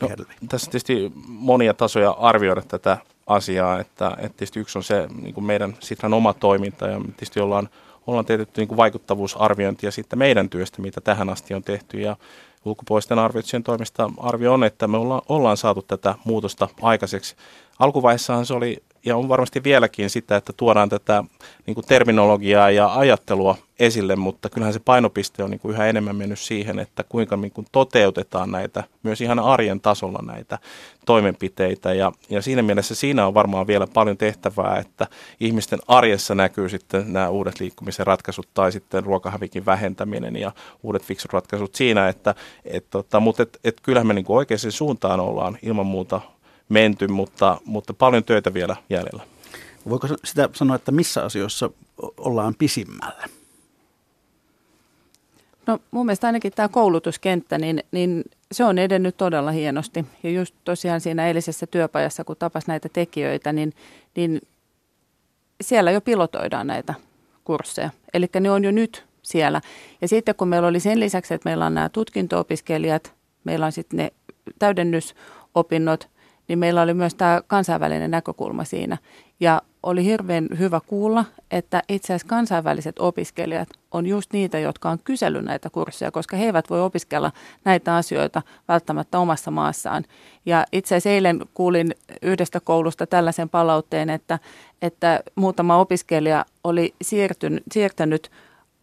[0.00, 0.08] No,
[0.48, 5.44] tässä tietysti monia tasoja arvioida tätä asiaa, että, että tietysti yksi on se niin kuin
[5.44, 7.68] meidän Sitran oma toiminta ja tietysti ollaan,
[8.06, 12.16] ollaan tehty niin kuin vaikuttavuusarviointia sitten meidän työstä, mitä tähän asti on tehty ja
[12.64, 17.36] ulkopuolisten arvioitsijien toimesta arvio on, että me ollaan, ollaan saatu tätä muutosta aikaiseksi.
[17.78, 21.24] Alkuvaiheessahan se oli ja on varmasti vieläkin sitä, että tuodaan tätä
[21.66, 26.16] niin kuin terminologiaa ja ajattelua esille, mutta kyllähän se painopiste on niin kuin yhä enemmän
[26.16, 30.58] mennyt siihen, että kuinka niin kuin toteutetaan näitä, myös ihan arjen tasolla näitä
[31.06, 31.94] toimenpiteitä.
[31.94, 35.06] Ja, ja siinä mielessä siinä on varmaan vielä paljon tehtävää, että
[35.40, 40.52] ihmisten arjessa näkyy sitten nämä uudet liikkumisen ratkaisut tai sitten ruokahävikin vähentäminen ja
[40.82, 42.34] uudet fiksut ratkaisut siinä, että
[42.64, 46.20] et, tota, mutta et, et kyllähän me niin kuin oikeaan suuntaan ollaan ilman muuta
[46.68, 49.22] menty, mutta, mutta paljon töitä vielä jäljellä.
[49.88, 51.70] Voiko sitä sanoa, että missä asioissa
[52.16, 53.24] ollaan pisimmällä?
[55.66, 60.06] No mun mielestä ainakin tämä koulutuskenttä, niin, niin se on edennyt todella hienosti.
[60.22, 63.72] Ja just tosiaan siinä eilisessä työpajassa, kun tapas näitä tekijöitä, niin,
[64.16, 64.40] niin
[65.60, 66.94] siellä jo pilotoidaan näitä
[67.44, 67.90] kursseja.
[68.14, 69.60] Eli ne on jo nyt siellä.
[70.00, 73.12] Ja sitten kun meillä oli sen lisäksi, että meillä on nämä tutkinto-opiskelijat,
[73.44, 74.12] meillä on sitten ne
[74.58, 76.08] täydennysopinnot,
[76.48, 78.98] niin meillä oli myös tämä kansainvälinen näkökulma siinä.
[79.40, 84.98] Ja oli hirveän hyvä kuulla, että itse asiassa kansainväliset opiskelijat on just niitä, jotka on
[85.04, 87.32] kysellyt näitä kursseja, koska he eivät voi opiskella
[87.64, 90.04] näitä asioita välttämättä omassa maassaan.
[90.46, 94.38] Ja itse asiassa eilen kuulin yhdestä koulusta tällaisen palautteen, että,
[94.82, 98.30] että muutama opiskelija oli siirtynyt, siirtänyt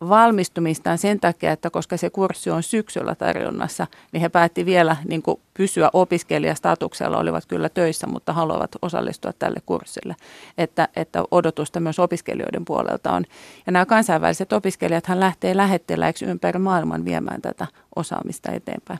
[0.09, 5.21] valmistumistaan sen takia, että koska se kurssi on syksyllä tarjonnassa, niin he päätti vielä niin
[5.21, 10.15] kuin pysyä opiskelijastatuksella, olivat kyllä töissä, mutta haluavat osallistua tälle kurssille.
[10.57, 13.25] Että, että odotusta myös opiskelijoiden puolelta on.
[13.65, 18.99] Ja nämä kansainväliset opiskelijathan lähtee lähetteläiksi ympäri maailman viemään tätä osaamista eteenpäin.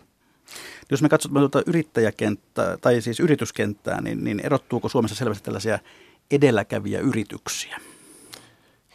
[0.91, 5.79] Jos me katsomme tuota yrittäjäkenttää, tai siis yrityskenttää, niin, niin erottuuko Suomessa selvästi tällaisia
[6.31, 7.77] edelläkäviä yrityksiä?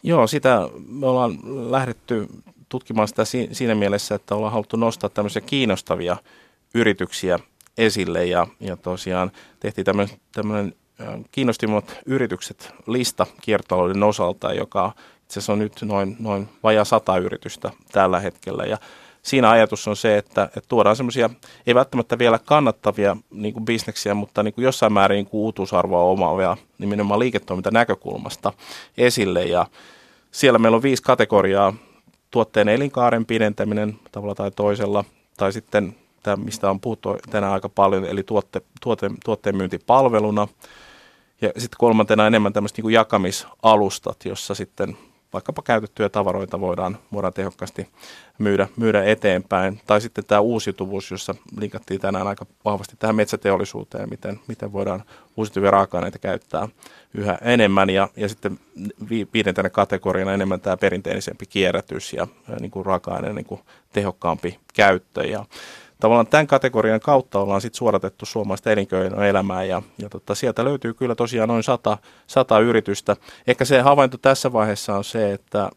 [0.03, 1.39] Joo, sitä me ollaan
[1.71, 2.27] lähdetty
[2.69, 6.17] tutkimaan sitä siinä mielessä, että ollaan haluttu nostaa tämmöisiä kiinnostavia
[6.73, 7.39] yrityksiä
[7.77, 10.75] esille ja, ja tosiaan tehtiin tämmöinen, tämmöinen
[11.31, 14.91] kiinnostimmat yritykset lista kiertotalouden osalta, joka
[15.23, 18.63] itse asiassa on nyt noin, noin vajaa sata yritystä tällä hetkellä.
[18.63, 18.77] Ja
[19.21, 21.29] siinä ajatus on se, että, että tuodaan semmoisia,
[21.67, 26.03] ei välttämättä vielä kannattavia niin kuin bisneksiä, mutta niin kuin jossain määrin niin kuin uutuusarvoa
[26.03, 28.53] omaavia nimenomaan liiketoimintanäkökulmasta
[28.97, 29.45] esille.
[29.45, 29.65] Ja
[30.31, 31.73] siellä meillä on viisi kategoriaa.
[32.31, 35.05] Tuotteen elinkaaren pidentäminen tavalla tai toisella,
[35.37, 40.47] tai sitten tämä, mistä on puhuttu tänään aika paljon, eli tuotte, tuote, tuotteen myyntipalveluna.
[41.41, 44.97] Ja sitten kolmantena enemmän tämmöistä niin jakamisalustat, jossa sitten
[45.33, 47.87] vaikkapa käytettyjä tavaroita voidaan, voidaan tehokkaasti
[48.37, 49.81] myydä, myydä eteenpäin.
[49.87, 55.03] Tai sitten tämä uusiutuvuus, jossa linkattiin tänään aika vahvasti tähän metsäteollisuuteen, miten, miten voidaan
[55.37, 56.67] uusiutuvia raaka-aineita käyttää
[57.13, 57.89] yhä enemmän.
[57.89, 58.59] Ja, ja sitten
[59.33, 62.27] viidentenä kategoriana enemmän tämä perinteisempi kierrätys ja
[62.59, 63.61] niin kuin raaka-aineen niin kuin
[63.93, 65.23] tehokkaampi käyttö.
[65.23, 65.45] Ja
[65.99, 71.15] tavallaan tämän kategorian kautta ollaan sitten suodatettu suomalaista elinkeinoelämää ja, ja tota, sieltä löytyy kyllä
[71.15, 71.97] tosiaan noin sata,
[72.27, 73.15] sata yritystä.
[73.47, 75.69] Ehkä se havainto tässä vaiheessa on se, että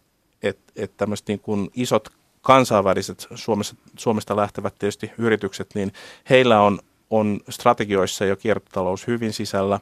[0.43, 2.09] et, et tämmöiset niin kuin isot
[2.43, 5.93] kansainväliset Suomesta, Suomesta lähtevät tietysti yritykset, niin
[6.31, 6.79] heillä on,
[7.11, 9.81] on strategioissa jo kiertotalous hyvin sisällä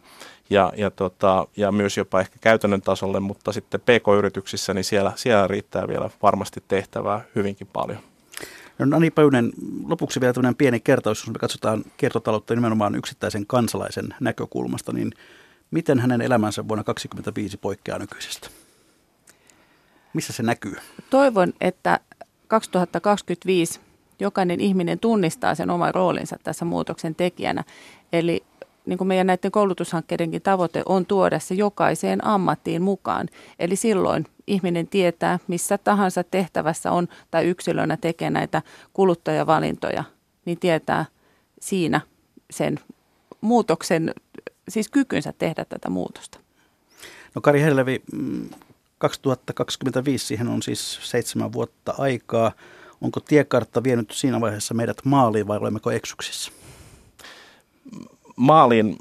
[0.51, 5.47] ja, ja, tota, ja myös jopa ehkä käytännön tasolle, mutta sitten PK-yrityksissä, niin siellä, siellä
[5.47, 8.10] riittää vielä varmasti tehtävää hyvinkin paljon.
[8.81, 9.53] No Nani Päynen,
[9.89, 15.12] lopuksi vielä tämmöinen pieni kertaus, jos me katsotaan kiertotaloutta nimenomaan yksittäisen kansalaisen näkökulmasta, niin
[15.70, 18.49] miten hänen elämänsä vuonna 2025 poikkeaa nykyisestä?
[20.14, 20.76] Missä se näkyy?
[21.11, 22.01] Toivon, että
[22.49, 23.81] 2025
[24.20, 27.64] jokainen ihminen tunnistaa sen oman roolinsa tässä muutoksen tekijänä.
[28.12, 28.45] Eli
[28.87, 33.28] niin kuin meidän näiden koulutushankkeidenkin tavoite on tuoda se jokaiseen ammattiin mukaan.
[33.59, 38.62] Eli silloin ihminen tietää, missä tahansa tehtävässä on tai yksilönä tekee näitä
[38.93, 40.05] kuluttajavalintoja,
[40.45, 41.05] niin tietää
[41.61, 42.01] siinä
[42.51, 42.81] sen
[43.41, 44.14] muutoksen,
[44.68, 46.39] siis kykynsä tehdä tätä muutosta.
[47.35, 48.03] No Kari Hellevi,
[48.99, 52.53] 2025, siihen on siis seitsemän vuotta aikaa.
[53.01, 56.53] Onko tiekartta vienyt siinä vaiheessa meidät maaliin vai olemmeko eksyksissä?
[58.37, 58.97] Maaliin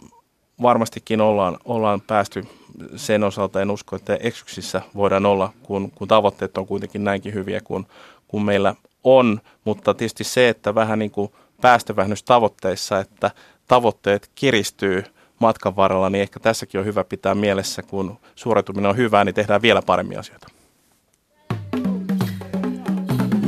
[0.61, 2.47] varmastikin ollaan, ollaan päästy
[2.95, 3.61] sen osalta.
[3.61, 7.85] En usko, että eksyksissä voidaan olla, kun, kun tavoitteet on kuitenkin näinkin hyviä kuin,
[8.27, 9.41] kuin meillä on.
[9.65, 13.31] Mutta tietysti se, että vähän niin kuin päästövähennystavoitteissa, että
[13.67, 15.03] tavoitteet kiristyy–
[15.39, 19.61] matkan varrella, niin ehkä tässäkin on hyvä pitää mielessä, kun suorituminen on hyvää, niin tehdään
[19.61, 20.47] vielä paremmin asioita.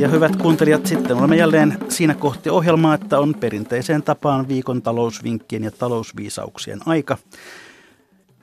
[0.01, 5.63] Ja hyvät kuuntelijat, sitten olemme jälleen siinä kohti ohjelmaa, että on perinteiseen tapaan viikon talousvinkkien
[5.63, 7.17] ja talousviisauksien aika.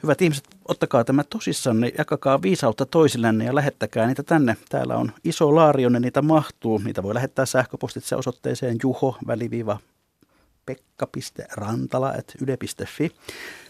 [0.03, 4.57] Hyvät ihmiset, ottakaa tämä tosissanne, jakakaa viisautta toisillenne ja lähettäkää niitä tänne.
[4.69, 6.79] Täällä on iso laari, jonne niitä mahtuu.
[6.79, 9.79] Niitä voi lähettää sähköpostitse osoitteeseen juho-väliviiva
[10.67, 13.11] pekka.rantala.yle.fi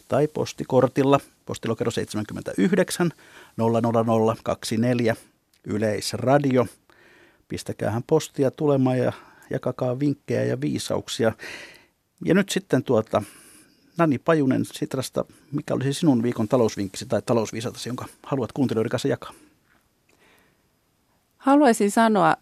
[0.09, 3.11] tai postikortilla postilokero 79
[3.57, 5.17] 00024
[5.65, 6.67] Yleisradio.
[7.49, 9.13] Pistäkäähän postia tulemaan ja
[9.51, 11.33] jakakaa vinkkejä ja viisauksia.
[12.25, 13.23] Ja nyt sitten tuota,
[13.99, 19.33] Nani Pajunen Sitrasta, mikä olisi sinun viikon talousvinkkisi tai talousviisatasi, jonka haluat kuuntelijoiden kanssa jakaa?
[21.39, 22.37] Haluaisin sanoa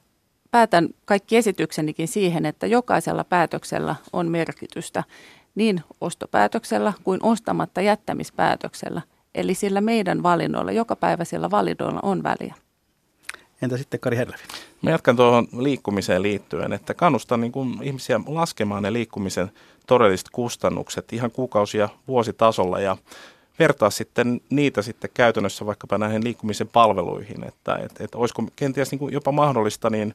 [0.50, 5.04] päätän kaikki esityksenikin siihen, että jokaisella päätöksellä on merkitystä,
[5.54, 9.02] niin ostopäätöksellä kuin ostamatta jättämispäätöksellä.
[9.34, 12.54] Eli sillä meidän valinnoilla, joka päivä sillä valinnoilla on väliä.
[13.62, 14.42] Entä sitten Kari Herlevi?
[14.82, 19.50] Mä jatkan tuohon liikkumiseen liittyen, että kannustan niin kuin ihmisiä laskemaan ne liikkumisen
[19.86, 22.96] todelliset kustannukset ihan kuukausia vuositasolla ja
[23.58, 28.98] vertaa sitten niitä sitten käytännössä vaikkapa näihin liikkumisen palveluihin, että et, et olisiko kenties niin
[28.98, 30.14] kuin jopa mahdollista niin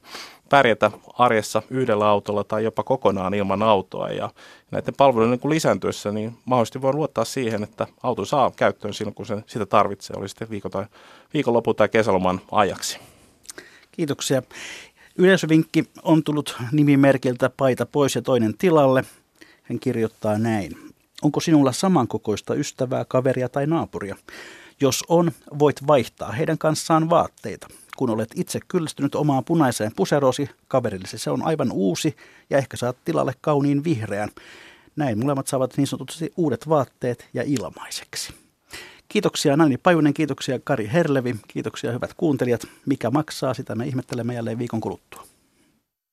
[0.50, 4.30] pärjätä arjessa yhdellä autolla tai jopa kokonaan ilman autoa ja
[4.72, 9.16] näiden palveluiden niin kuin lisääntyessä niin mahdollisesti voi luottaa siihen, että auto saa käyttöön silloin
[9.16, 10.86] kun se sitä tarvitsee, oli sitten viikon tai,
[11.34, 13.00] viikonlopun tai kesäloman ajaksi.
[13.92, 14.42] Kiitoksia.
[15.18, 19.04] Yleisövinkki on tullut nimimerkiltä paita pois ja toinen tilalle.
[19.64, 20.78] Hän kirjoittaa näin.
[21.22, 24.16] Onko sinulla samankokoista ystävää, kaveria tai naapuria?
[24.82, 27.68] Jos on, voit vaihtaa heidän kanssaan vaatteita.
[27.98, 32.16] Kun olet itse kyllästynyt omaan punaiseen puserosi, kaverillesi se on aivan uusi
[32.50, 34.30] ja ehkä saat tilalle kauniin vihreän.
[34.96, 38.34] Näin molemmat saavat niin sanotusti uudet vaatteet ja ilmaiseksi.
[39.12, 42.62] Kiitoksia Nani Pajunen, kiitoksia Kari Herlevi, kiitoksia hyvät kuuntelijat.
[42.86, 45.24] Mikä maksaa, sitä me ihmettelemme jälleen viikon kuluttua.